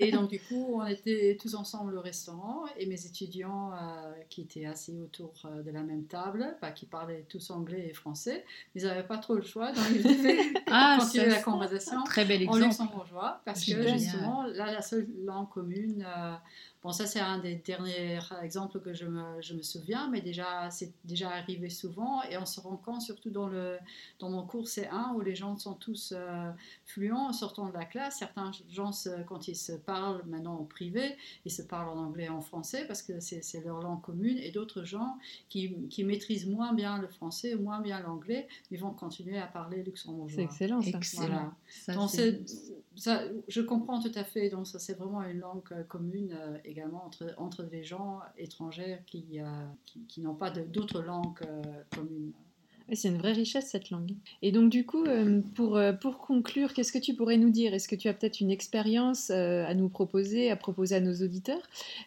Et 0.00 0.10
donc, 0.10 0.30
du 0.30 0.40
coup, 0.40 0.76
on 0.80 0.86
était 0.86 1.36
tous 1.38 1.54
ensemble 1.54 1.98
au 1.98 2.00
restaurant 2.00 2.62
et 2.78 2.86
mes 2.86 3.04
étudiants 3.04 3.72
euh, 3.72 4.12
qui 4.30 4.40
étaient 4.40 4.64
assis 4.64 4.98
autour 4.98 5.34
euh, 5.44 5.62
de 5.62 5.70
la 5.70 5.82
même 5.82 6.04
table, 6.04 6.56
bah, 6.62 6.70
qui 6.70 6.86
parlaient 6.86 7.26
tous 7.28 7.50
anglais 7.50 7.88
et 7.90 7.92
français, 7.92 8.46
ils 8.74 8.84
n'avaient 8.84 9.06
pas 9.06 9.18
trop 9.18 9.34
le 9.34 9.42
choix, 9.42 9.72
donc 9.72 9.84
ils 9.94 10.02
devaient 10.02 10.62
ah, 10.68 10.96
continuer 10.98 11.28
la 11.28 11.42
conversation 11.42 12.04
très 12.04 12.24
bel 12.24 12.48
en 12.48 12.56
luxembourgeois, 12.56 13.42
parce 13.44 13.66
que 13.66 13.82
justement, 13.86 14.44
là, 14.44 14.72
la 14.72 14.80
seule 14.80 15.08
langue 15.24 15.50
commune. 15.50 16.06
Euh, 16.06 16.34
Bon, 16.84 16.92
ça, 16.92 17.06
c'est 17.06 17.18
un 17.18 17.38
des 17.38 17.54
derniers 17.54 18.18
exemples 18.42 18.78
que 18.78 18.92
je 18.92 19.06
me, 19.06 19.40
je 19.40 19.54
me 19.54 19.62
souviens, 19.62 20.10
mais 20.10 20.20
déjà, 20.20 20.68
c'est 20.70 20.92
déjà 21.02 21.30
arrivé 21.30 21.70
souvent. 21.70 21.83
Et 22.30 22.38
on 22.38 22.46
se 22.46 22.60
rend 22.60 22.76
compte, 22.76 23.02
surtout 23.02 23.30
dans, 23.30 23.48
le, 23.48 23.78
dans 24.18 24.30
mon 24.30 24.46
cours 24.46 24.66
C1, 24.66 25.14
où 25.14 25.20
les 25.20 25.34
gens 25.34 25.56
sont 25.56 25.74
tous 25.74 26.12
euh, 26.16 26.50
fluents 26.84 27.28
en 27.28 27.32
sortant 27.32 27.68
de 27.68 27.72
la 27.72 27.84
classe. 27.84 28.18
Certains 28.18 28.50
gens, 28.68 28.90
quand 29.26 29.48
ils 29.48 29.56
se 29.56 29.72
parlent 29.72 30.22
maintenant 30.26 30.56
en 30.56 30.64
privé, 30.64 31.16
ils 31.44 31.52
se 31.52 31.62
parlent 31.62 31.88
en 31.88 31.98
anglais 31.98 32.24
et 32.24 32.28
en 32.28 32.40
français 32.40 32.86
parce 32.86 33.02
que 33.02 33.20
c'est 33.20 33.64
leur 33.64 33.80
langue 33.80 34.02
commune. 34.02 34.38
Et 34.38 34.50
d'autres 34.50 34.84
gens 34.84 35.18
qui, 35.48 35.74
qui, 35.88 36.04
maîtrisent 36.04 36.46
moins 36.46 36.72
bien 36.72 36.98
le 36.98 37.08
français 37.08 37.54
ou 37.54 37.62
moins 37.62 37.80
bien 37.80 38.00
l'anglais, 38.00 38.48
ils 38.70 38.78
vont 38.78 38.92
continuer 38.92 39.38
à 39.38 39.46
parler 39.46 39.82
luxembourgeois. 39.82 40.36
C'est 40.36 40.44
excellent, 40.44 40.82
ça. 40.82 40.88
Excellent. 40.88 41.54
Ça, 41.66 42.22
ça, 42.96 43.22
je 43.48 43.60
comprends 43.60 44.00
tout 44.00 44.12
à 44.14 44.24
fait. 44.24 44.50
Donc, 44.50 44.66
ça, 44.66 44.78
c'est 44.78 44.94
vraiment 44.94 45.22
une 45.22 45.40
langue 45.40 45.62
euh, 45.72 45.82
commune 45.84 46.36
euh, 46.38 46.56
également 46.64 47.04
entre, 47.04 47.34
entre 47.38 47.62
les 47.70 47.82
gens 47.82 48.20
étrangers 48.38 48.98
qui, 49.06 49.40
euh, 49.40 49.44
qui, 49.84 50.00
qui 50.06 50.20
n'ont 50.20 50.34
pas 50.34 50.50
d'autres 50.50 51.02
langues 51.02 51.40
communes. 51.94 52.32
C'est 52.92 53.08
une 53.08 53.16
vraie 53.16 53.32
richesse 53.32 53.70
cette 53.70 53.88
langue. 53.88 54.12
Et 54.42 54.52
donc 54.52 54.68
du 54.68 54.84
coup, 54.84 55.04
pour, 55.54 55.80
pour 56.02 56.18
conclure, 56.18 56.74
qu'est-ce 56.74 56.92
que 56.92 56.98
tu 56.98 57.14
pourrais 57.14 57.38
nous 57.38 57.48
dire? 57.48 57.72
Est-ce 57.72 57.88
que 57.88 57.96
tu 57.96 58.08
as 58.08 58.12
peut-être 58.12 58.40
une 58.40 58.50
expérience 58.50 59.30
à 59.30 59.72
nous 59.72 59.88
proposer, 59.88 60.50
à 60.50 60.56
proposer 60.56 60.96
à 60.96 61.00
nos 61.00 61.14
auditeurs? 61.14 61.62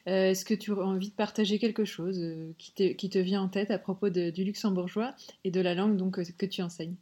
Est-ce 0.05 0.45
que 0.45 0.53
tu 0.53 0.71
as 0.73 0.85
envie 0.85 1.09
de 1.09 1.15
partager 1.15 1.57
quelque 1.57 1.83
chose 1.83 2.23
qui, 2.59 2.73
te, 2.73 2.93
qui 2.93 3.09
te 3.09 3.17
vient 3.17 3.41
en 3.41 3.47
tête 3.47 3.71
à 3.71 3.79
propos 3.79 4.09
du 4.09 4.43
luxembourgeois 4.43 5.15
et 5.43 5.49
de 5.49 5.61
la 5.61 5.73
langue 5.73 5.97
donc, 5.97 6.21
que 6.21 6.45
tu 6.45 6.61
enseignes? 6.61 6.95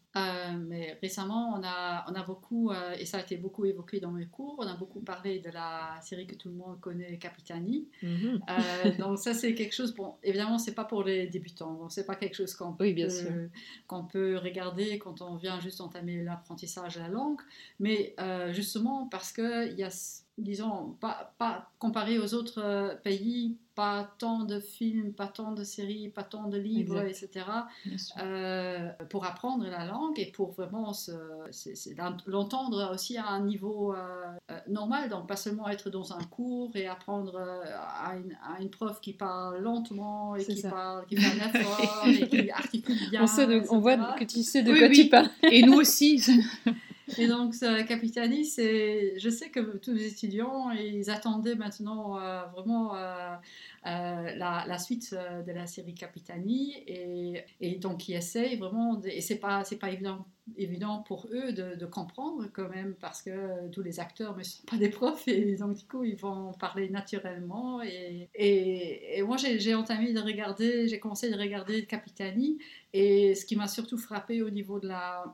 Mais 0.54 0.98
récemment, 1.02 1.54
on 1.58 1.64
a, 1.64 2.06
on 2.10 2.16
a 2.16 2.24
beaucoup, 2.24 2.72
et 2.98 3.06
ça 3.06 3.18
a 3.18 3.22
été 3.22 3.38
beaucoup 3.38 3.66
évoqué 3.66 4.00
dans 4.00 4.12
mes 4.12 4.26
cours, 4.26 4.56
on 4.60 4.68
a 4.68 4.76
beaucoup 4.76 5.02
parlé 5.02 5.40
de 5.40 5.50
la 5.50 5.98
série 6.02 6.28
que 6.28 6.36
tout 6.36 6.50
le 6.50 6.56
monde 6.56 6.80
connaît, 6.80 7.18
Capitani. 7.18 7.88
Mhm. 8.02 8.42
donc 9.00 9.18
ça, 9.20 9.34
c'est 9.34 9.56
quelque 9.56 9.74
chose, 9.74 9.94
bon, 9.94 10.16
évidemment, 10.24 10.58
c'est 10.58 10.76
pas 10.76 10.86
pour 10.86 11.04
les 11.04 11.28
débutants, 11.28 11.74
donc 11.74 11.92
c'est 11.92 12.06
pas 12.06 12.16
quelque 12.16 12.36
chose 12.36 12.54
qu'on 12.54 12.76
oui, 12.80 12.94
bien 12.94 13.10
sûr 13.10 13.32
qu'on 13.88 14.06
peut 14.06 14.38
regarder 14.38 14.98
quand 15.00 15.22
on 15.22 15.36
vient 15.36 15.60
juste 15.60 15.82
entamer 15.82 16.24
l'apprentissage 16.24 16.96
de 16.96 17.00
la 17.00 17.10
langue, 17.10 17.42
mais 17.80 18.16
euh, 18.20 18.52
justement 18.54 19.08
parce 19.08 19.32
qu'il 19.32 19.76
y 19.78 19.84
a 19.84 19.90
disons, 20.38 20.98
pas, 21.00 21.34
pas 21.38 21.72
comparé 21.80 22.20
aux 22.20 22.34
autres 22.34 22.62
euh, 22.62 22.96
pays, 22.96 23.58
pas 23.76 24.10
tant 24.18 24.46
de 24.46 24.60
films, 24.60 25.14
pas 25.14 25.28
tant 25.28 25.52
de 25.52 25.64
séries, 25.64 26.10
pas 26.10 26.24
tant 26.24 26.48
de 26.48 26.58
livres, 26.58 27.02
etc., 27.02 27.46
euh, 28.20 28.90
pour 29.10 29.26
apprendre 29.26 29.66
la 29.66 29.86
langue 29.86 30.18
et 30.18 30.32
pour 30.32 30.52
vraiment 30.52 30.94
l'entendre 32.26 32.92
aussi 32.94 33.18
à 33.18 33.28
un 33.28 33.42
niveau 33.42 33.94
euh, 33.94 33.98
normal, 34.70 35.10
donc 35.10 35.28
pas 35.28 35.36
seulement 35.36 35.68
être 35.68 35.90
dans 35.90 36.14
un 36.14 36.24
cours 36.24 36.72
et 36.76 36.88
apprendre 36.88 37.38
à 37.38 38.16
une, 38.16 38.38
à, 38.42 38.62
une, 38.62 38.70
prof 38.70 39.02
qui 39.02 39.14
parle 39.14 39.62
lentement 39.62 40.36
et 40.36 40.46
qui, 40.46 40.62
parle, 40.62 41.06
qui 41.10 41.18
fait 41.18 41.42
un 41.42 41.50
effort 41.50 42.08
et 42.08 42.28
qui 42.30 42.50
articule 42.50 43.10
bien. 43.10 43.26
On, 43.70 43.80
voit 43.80 44.14
que 44.14 44.24
tu 44.24 44.42
sais 44.42 44.64
de 44.64 44.74
quoi 44.74 44.90
tu 44.90 45.10
parles. 45.10 45.30
Et 45.52 45.64
nous 45.64 45.74
aussi. 45.74 46.24
Et 47.18 47.28
donc, 47.28 47.54
Capitani, 47.88 48.46
je 48.46 49.30
sais 49.30 49.50
que 49.50 49.78
tous 49.78 49.94
les 49.94 50.08
étudiants, 50.08 50.72
ils 50.72 51.10
attendaient 51.10 51.56
maintenant 51.56 52.20
euh, 52.20 52.46
vraiment 52.48 52.96
euh, 52.96 53.36
euh, 53.86 54.36
la, 54.36 54.78
suite 54.78 55.14
de 55.14 55.52
la 55.52 55.68
série 55.68 55.94
Capitani, 55.94 56.74
et, 56.88 57.76
donc 57.80 58.08
ils 58.10 58.16
essayent 58.16 58.58
vraiment, 58.58 59.02
et 59.04 59.22
c'est 59.22 59.40
pas, 59.40 59.64
pas 59.80 59.92
évident 59.92 60.26
évident 60.58 61.00
pour 61.00 61.28
eux 61.32 61.52
de, 61.54 61.86
comprendre 61.86 62.48
quand 62.54 62.70
même 62.70 62.96
parce 63.00 63.22
que 63.22 63.68
tous 63.70 63.82
les 63.82 64.00
acteurs 64.00 64.36
ne 64.38 64.44
sont 64.44 64.64
pas 64.64 64.78
des 64.78 64.90
profs 64.90 65.28
et 65.28 65.56
donc 65.56 65.78
du 65.78 65.86
coup 65.86 66.04
ils 66.04 66.16
vont 66.16 66.52
parler 66.54 66.90
naturellement 66.90 67.82
et, 67.84 68.30
et, 68.36 69.24
moi 69.24 69.38
j'ai 69.38 69.76
entamé 69.76 70.14
de 70.14 70.20
regarder, 70.20 70.88
j'ai 70.88 71.00
commencé 71.00 71.32
de 71.32 71.38
regarder 71.38 71.86
Capitani 71.86 72.58
et 72.94 73.36
ce 73.36 73.46
qui 73.46 73.56
m'a 73.56 73.68
surtout 73.68 73.98
frappé 73.98 74.42
au 74.42 74.50
niveau 74.50 74.80
de 74.80 74.88
la, 74.88 75.26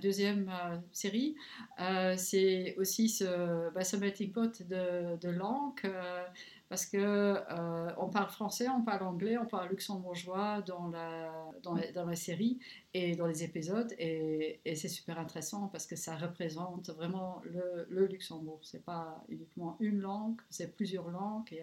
deuxième 0.00 0.48
euh, 0.48 0.76
série 0.92 1.34
euh, 1.80 2.14
c'est 2.16 2.74
aussi 2.78 3.08
ce, 3.08 3.72
bah, 3.74 3.84
ce 3.84 3.96
pot 4.26 4.62
de, 4.62 5.16
de 5.18 5.28
langue 5.28 5.80
euh, 5.84 6.24
parce 6.68 6.86
que 6.86 6.96
euh, 6.98 7.90
on 7.98 8.08
parle 8.08 8.30
français, 8.30 8.68
on 8.68 8.82
parle 8.82 9.02
anglais, 9.04 9.38
on 9.38 9.46
parle 9.46 9.68
luxembourgeois 9.68 10.62
dans 10.62 10.88
la, 10.88 11.30
dans, 11.62 11.74
la, 11.74 11.92
dans 11.92 12.04
la 12.04 12.16
série 12.16 12.58
et 12.94 13.14
dans 13.14 13.26
les 13.26 13.44
épisodes, 13.44 13.92
et, 13.98 14.60
et 14.64 14.74
c'est 14.74 14.88
super 14.88 15.18
intéressant 15.18 15.68
parce 15.68 15.86
que 15.86 15.96
ça 15.96 16.16
représente 16.16 16.88
vraiment 16.90 17.42
le, 17.44 17.86
le 17.90 18.06
Luxembourg. 18.06 18.58
C'est 18.62 18.84
pas 18.84 19.22
uniquement 19.28 19.76
une 19.80 20.00
langue, 20.00 20.40
c'est 20.48 20.74
plusieurs 20.74 21.08
langues, 21.10 21.52
et 21.52 21.62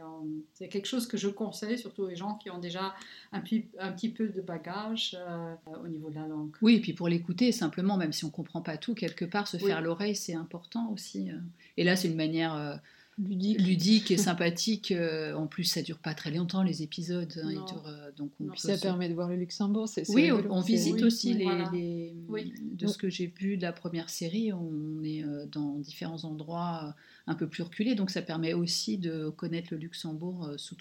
c'est 0.53 0.69
quelque 0.69 0.85
chose 0.85 1.07
que 1.07 1.17
je 1.17 1.29
conseille 1.29 1.77
surtout 1.77 2.03
aux 2.03 2.15
gens 2.15 2.35
qui 2.35 2.49
ont 2.51 2.59
déjà 2.59 2.93
un, 3.31 3.41
un 3.79 3.91
petit 3.91 4.09
peu 4.09 4.27
de 4.27 4.41
bagage 4.41 5.17
euh, 5.19 5.55
au 5.83 5.87
niveau 5.87 6.09
de 6.09 6.15
la 6.15 6.27
langue. 6.27 6.55
Oui, 6.61 6.75
et 6.75 6.81
puis 6.81 6.93
pour 6.93 7.07
l'écouter 7.07 7.51
simplement, 7.51 7.97
même 7.97 8.13
si 8.13 8.25
on 8.25 8.29
comprend 8.29 8.61
pas 8.61 8.77
tout, 8.77 8.93
quelque 8.93 9.25
part 9.25 9.47
se 9.47 9.57
faire 9.57 9.81
l'oreille, 9.81 10.15
c'est 10.15 10.35
important 10.35 10.91
aussi. 10.91 11.31
Euh. 11.31 11.39
Et 11.77 11.83
là, 11.83 11.95
c'est 11.95 12.09
une 12.09 12.15
manière 12.15 12.79
ludique. 13.17 14.11
et 14.11 14.17
sympathique. 14.17 14.91
Euh, 14.91 15.33
en 15.33 15.47
plus, 15.47 15.65
ça 15.65 15.81
dure 15.81 15.99
pas 15.99 16.13
très 16.13 16.31
longtemps 16.31 16.63
les 16.63 16.83
épisodes. 16.83 17.33
Hein, 17.43 17.65
euh, 17.85 18.11
donc 18.15 18.31
ça 18.55 18.77
permet 18.77 19.09
de 19.09 19.13
voir 19.13 19.29
le 19.29 19.35
Luxembourg. 19.35 19.87
oui, 20.09 20.31
on, 20.31 20.61
visite 20.61 21.01
aussi 21.03 21.33
les, 21.33 22.13
de 22.29 22.87
ce 22.87 22.97
que 22.97 23.09
j'ai 23.09 23.27
vu 23.27 23.57
de 23.57 23.61
la 23.61 23.73
première 23.73 24.09
série. 24.09 24.51
On 24.53 25.03
est 25.03 25.23
euh, 25.23 25.45
dans 25.45 25.77
différents 25.79 26.23
endroits 26.25 26.95
un 27.25 27.35
peu 27.35 27.47
plus 27.47 27.63
reculés, 27.63 27.95
donc 27.95 28.09
ça 28.09 28.21
permet 28.21 28.53
aussi 28.53 28.97
de 28.97 29.29
connaître 29.29 29.69
le 29.71 29.77
Luxembourg 29.77 30.51
sous, 30.57 30.75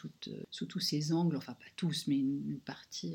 sous 0.51 0.67
tous 0.67 0.81
ses 0.81 1.13
angles. 1.13 1.37
Enfin, 1.37 1.53
pas 1.53 1.71
tous, 1.77 2.07
mais 2.09 2.17
une, 2.17 2.59
partie. 2.65 3.15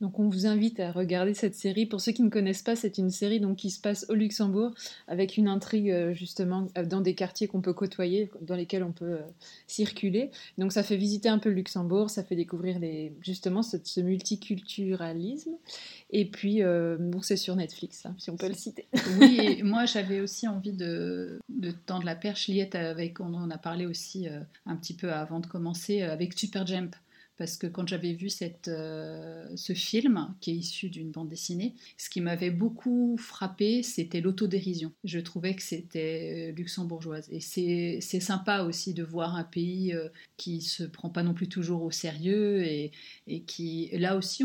Donc 0.00 0.18
on 0.18 0.28
vous 0.28 0.46
invite 0.46 0.80
à 0.80 0.92
regarder 0.92 1.34
cette 1.34 1.54
série. 1.54 1.86
Pour 1.86 2.00
ceux 2.00 2.12
qui 2.12 2.22
ne 2.22 2.30
connaissent 2.30 2.62
pas, 2.62 2.76
c'est 2.76 2.98
une 2.98 3.10
série 3.10 3.40
donc 3.40 3.56
qui 3.56 3.70
se 3.70 3.80
passe 3.80 4.06
au 4.08 4.14
Luxembourg 4.14 4.72
avec 5.08 5.36
une 5.36 5.48
intrigue 5.48 6.12
justement 6.12 6.68
dans 6.86 7.00
des 7.00 7.14
quartiers 7.14 7.48
qu'on 7.48 7.60
peut 7.60 7.72
côtoyer 7.72 8.30
dans 8.40 8.56
lesquels 8.56 8.82
on 8.82 8.92
peut 8.92 9.04
euh, 9.04 9.20
circuler. 9.66 10.30
Donc 10.58 10.72
ça 10.72 10.82
fait 10.82 10.96
visiter 10.96 11.28
un 11.28 11.38
peu 11.38 11.48
le 11.48 11.56
Luxembourg, 11.56 12.10
ça 12.10 12.22
fait 12.22 12.36
découvrir 12.36 12.78
les, 12.78 13.12
justement 13.20 13.62
ce, 13.62 14.00
multiculturalisme. 14.00 15.52
Et 16.10 16.26
puis, 16.26 16.62
euh, 16.62 16.96
bon, 16.98 17.22
c'est 17.22 17.36
sur 17.36 17.51
Netflix, 17.56 18.06
hein, 18.06 18.14
si 18.18 18.30
on 18.30 18.36
peut 18.36 18.48
le 18.48 18.54
citer. 18.54 18.86
Oui, 19.20 19.38
et 19.58 19.62
moi 19.62 19.84
j'avais 19.84 20.20
aussi 20.20 20.48
envie 20.48 20.72
de, 20.72 21.38
de 21.48 21.70
tendre 21.70 22.04
la 22.04 22.14
perche 22.14 22.48
liette 22.48 22.74
avec, 22.74 23.20
on 23.20 23.34
en 23.34 23.50
a 23.50 23.58
parlé 23.58 23.86
aussi 23.86 24.28
euh, 24.28 24.40
un 24.66 24.76
petit 24.76 24.94
peu 24.94 25.12
avant 25.12 25.40
de 25.40 25.46
commencer, 25.46 26.02
avec 26.02 26.38
Super 26.38 26.66
Jump 26.66 26.94
parce 27.42 27.56
que 27.56 27.66
quand 27.66 27.88
j'avais 27.88 28.12
vu 28.12 28.28
cette, 28.28 28.68
euh, 28.68 29.48
ce 29.56 29.72
film, 29.72 30.32
qui 30.38 30.52
est 30.52 30.54
issu 30.54 30.90
d'une 30.90 31.10
bande 31.10 31.28
dessinée, 31.28 31.74
ce 31.98 32.08
qui 32.08 32.20
m'avait 32.20 32.52
beaucoup 32.52 33.16
frappé, 33.18 33.82
c'était 33.82 34.20
l'autodérision. 34.20 34.92
Je 35.02 35.18
trouvais 35.18 35.56
que 35.56 35.62
c'était 35.64 36.50
euh, 36.50 36.54
luxembourgeoise. 36.54 37.28
Et 37.32 37.40
c'est 37.40 38.20
sympa 38.20 38.62
aussi 38.62 38.94
de 38.94 39.02
voir 39.02 39.34
un 39.34 39.42
pays 39.42 39.92
euh, 39.92 40.08
qui 40.36 40.60
se 40.60 40.84
prend 40.84 41.10
pas 41.10 41.24
non 41.24 41.34
plus 41.34 41.48
toujours 41.48 41.82
au 41.82 41.90
sérieux 41.90 42.62
et, 42.62 42.92
et 43.26 43.42
qui, 43.42 43.90
là 43.92 44.16
aussi, 44.16 44.44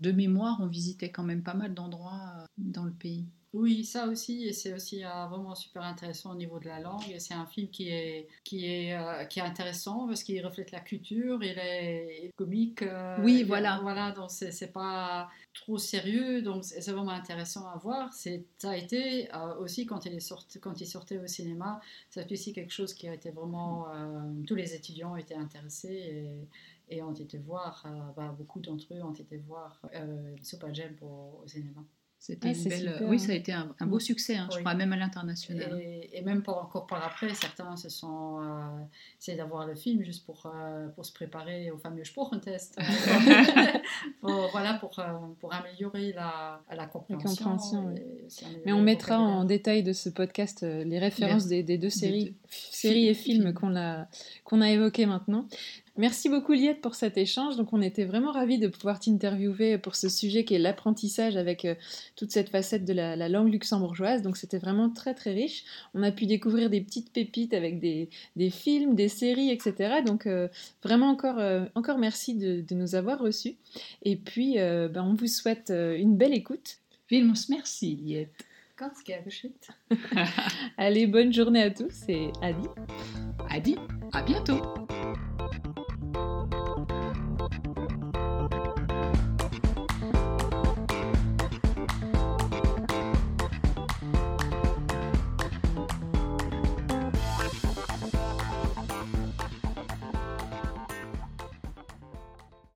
de 0.00 0.10
mémoire, 0.10 0.56
on 0.62 0.68
visitait 0.68 1.10
quand 1.10 1.24
même 1.24 1.42
pas 1.42 1.52
mal 1.52 1.74
d'endroits 1.74 2.46
dans 2.56 2.84
le 2.84 2.92
pays. 2.92 3.26
Oui, 3.54 3.82
ça 3.82 4.06
aussi, 4.08 4.46
et 4.46 4.52
c'est 4.52 4.74
aussi 4.74 5.02
euh, 5.04 5.26
vraiment 5.26 5.54
super 5.54 5.82
intéressant 5.82 6.32
au 6.32 6.34
niveau 6.34 6.58
de 6.58 6.66
la 6.66 6.80
langue. 6.80 7.08
Et 7.10 7.18
c'est 7.18 7.32
un 7.32 7.46
film 7.46 7.70
qui 7.70 7.88
est, 7.88 8.28
qui 8.44 8.66
est, 8.66 8.94
euh, 8.94 9.24
qui 9.24 9.38
est 9.38 9.42
intéressant 9.42 10.06
parce 10.06 10.22
qu'il 10.22 10.44
reflète 10.44 10.70
la 10.70 10.80
culture, 10.80 11.42
il 11.42 11.58
est, 11.58 12.30
comique. 12.36 12.82
Euh, 12.82 13.16
oui, 13.22 13.44
voilà. 13.44 13.78
voilà, 13.80 14.12
donc 14.12 14.30
c'est 14.30 14.72
pas 14.72 15.30
trop 15.54 15.78
sérieux, 15.78 16.42
donc 16.42 16.62
c'est 16.62 16.92
vraiment 16.92 17.12
intéressant 17.12 17.66
à 17.68 17.78
voir. 17.78 18.12
Ça 18.12 18.30
a 18.64 18.76
été 18.76 19.30
aussi 19.60 19.86
quand 19.86 20.04
il, 20.04 20.14
est 20.14 20.20
sorti, 20.20 20.60
quand 20.60 20.78
il 20.80 20.86
sortait 20.86 21.16
au 21.16 21.26
cinéma, 21.26 21.80
c'est 22.10 22.30
aussi 22.30 22.52
quelque 22.52 22.72
chose 22.72 22.92
qui 22.92 23.08
a 23.08 23.14
été 23.14 23.30
vraiment. 23.30 23.86
tous 24.46 24.54
les 24.56 24.74
étudiants 24.74 25.16
étaient 25.16 25.34
intéressés 25.34 26.36
et, 26.90 26.96
et 26.96 27.02
ont 27.02 27.14
été 27.14 27.38
voir, 27.38 27.86
bah, 28.14 28.34
beaucoup 28.36 28.60
d'entre 28.60 28.92
eux 28.92 29.02
ont 29.02 29.14
été 29.14 29.38
voir 29.38 29.80
Super 30.42 30.70
au 31.00 31.46
cinéma. 31.46 31.82
C'était 32.20 32.52
ah, 32.52 32.68
belle... 32.68 32.98
Oui, 33.02 33.18
ça 33.20 33.30
a 33.32 33.34
été 33.36 33.52
un, 33.52 33.86
beau 33.86 34.00
succès, 34.00 34.36
hein, 34.36 34.48
je 34.52 34.58
crois, 34.58 34.74
même 34.74 34.92
à 34.92 34.96
l'international. 34.96 35.80
Et, 35.80 36.20
même 36.22 36.42
pour, 36.42 36.58
encore 36.58 36.86
par 36.86 37.04
après, 37.06 37.32
certains 37.32 37.76
se 37.76 37.88
sont 37.88 38.40
euh, 38.42 38.82
essayé 39.20 39.38
d'avoir 39.38 39.66
le 39.66 39.76
film 39.76 40.02
juste 40.02 40.26
pour, 40.26 40.44
euh, 40.46 40.88
pour 40.88 41.06
se 41.06 41.12
préparer 41.12 41.70
au 41.70 41.78
fameux 41.78 42.04
Sprachentest. 42.04 42.76
pour, 44.20 44.48
voilà, 44.50 44.74
pour, 44.74 44.98
euh, 44.98 45.04
pour 45.38 45.54
améliorer 45.54 46.12
la, 46.12 46.60
la 46.74 46.86
compréhension. 46.86 47.94
Mais 48.66 48.72
on 48.72 48.82
mettra 48.82 49.20
en 49.20 49.44
détail 49.44 49.84
de 49.84 49.92
ce 49.92 50.08
podcast 50.08 50.62
les 50.62 50.98
références 50.98 51.46
des, 51.46 51.62
deux 51.62 51.88
séries, 51.88 52.34
séries 52.48 53.06
et 53.06 53.14
films 53.14 53.54
qu'on 53.54 53.76
a, 53.76 54.06
qu'on 54.42 54.60
a 54.60 54.68
évoqués 54.70 55.06
maintenant. 55.06 55.46
Merci 55.98 56.28
beaucoup 56.28 56.52
Liette 56.52 56.80
pour 56.80 56.94
cet 56.94 57.18
échange. 57.18 57.56
Donc 57.56 57.72
on 57.72 57.82
était 57.82 58.04
vraiment 58.04 58.30
ravis 58.30 58.58
de 58.58 58.68
pouvoir 58.68 59.00
t'interviewer 59.00 59.78
pour 59.78 59.96
ce 59.96 60.08
sujet 60.08 60.44
qui 60.44 60.54
est 60.54 60.60
l'apprentissage 60.60 61.36
avec 61.36 61.64
euh, 61.64 61.74
toute 62.14 62.30
cette 62.30 62.50
facette 62.50 62.84
de 62.84 62.92
la, 62.92 63.28
langue 63.28 63.50
luxembourgeoise. 63.50 64.22
Donc 64.22 64.36
c'était 64.36 64.58
vraiment 64.58 64.90
très 64.90 65.12
très 65.12 65.32
riche. 65.32 65.64
On 65.94 66.04
a 66.04 66.12
pu 66.12 66.26
découvrir 66.26 66.70
des 66.70 66.80
petites 66.80 67.12
pépites 67.12 67.52
avec 67.52 67.80
des, 67.80 68.08
films, 68.50 68.94
des 68.94 69.08
séries, 69.08 69.50
etc. 69.50 70.02
Donc 70.06 70.26
euh, 70.26 70.46
vraiment 70.84 71.08
encore, 71.10 71.40
euh, 71.40 71.64
encore 71.74 71.98
merci 71.98 72.36
de, 72.36 72.64
nous 72.70 72.94
avoir 72.94 73.18
reçus. 73.18 73.56
Et 74.04 74.14
puis 74.14 74.54
ben, 74.54 75.02
on 75.02 75.14
vous 75.14 75.26
souhaite 75.26 75.70
une 75.70 76.16
belle 76.16 76.32
écoute. 76.32 76.78
Vilmos 77.10 77.48
merci 77.48 77.96
Liette. 77.96 78.46
Allez, 80.76 81.08
bonne 81.08 81.32
journée 81.32 81.62
à 81.62 81.70
tous 81.72 82.08
et 82.08 82.30
Adi. 82.40 82.68
Adi, 83.50 83.76
à 84.12 84.22
bientôt. 84.22 84.62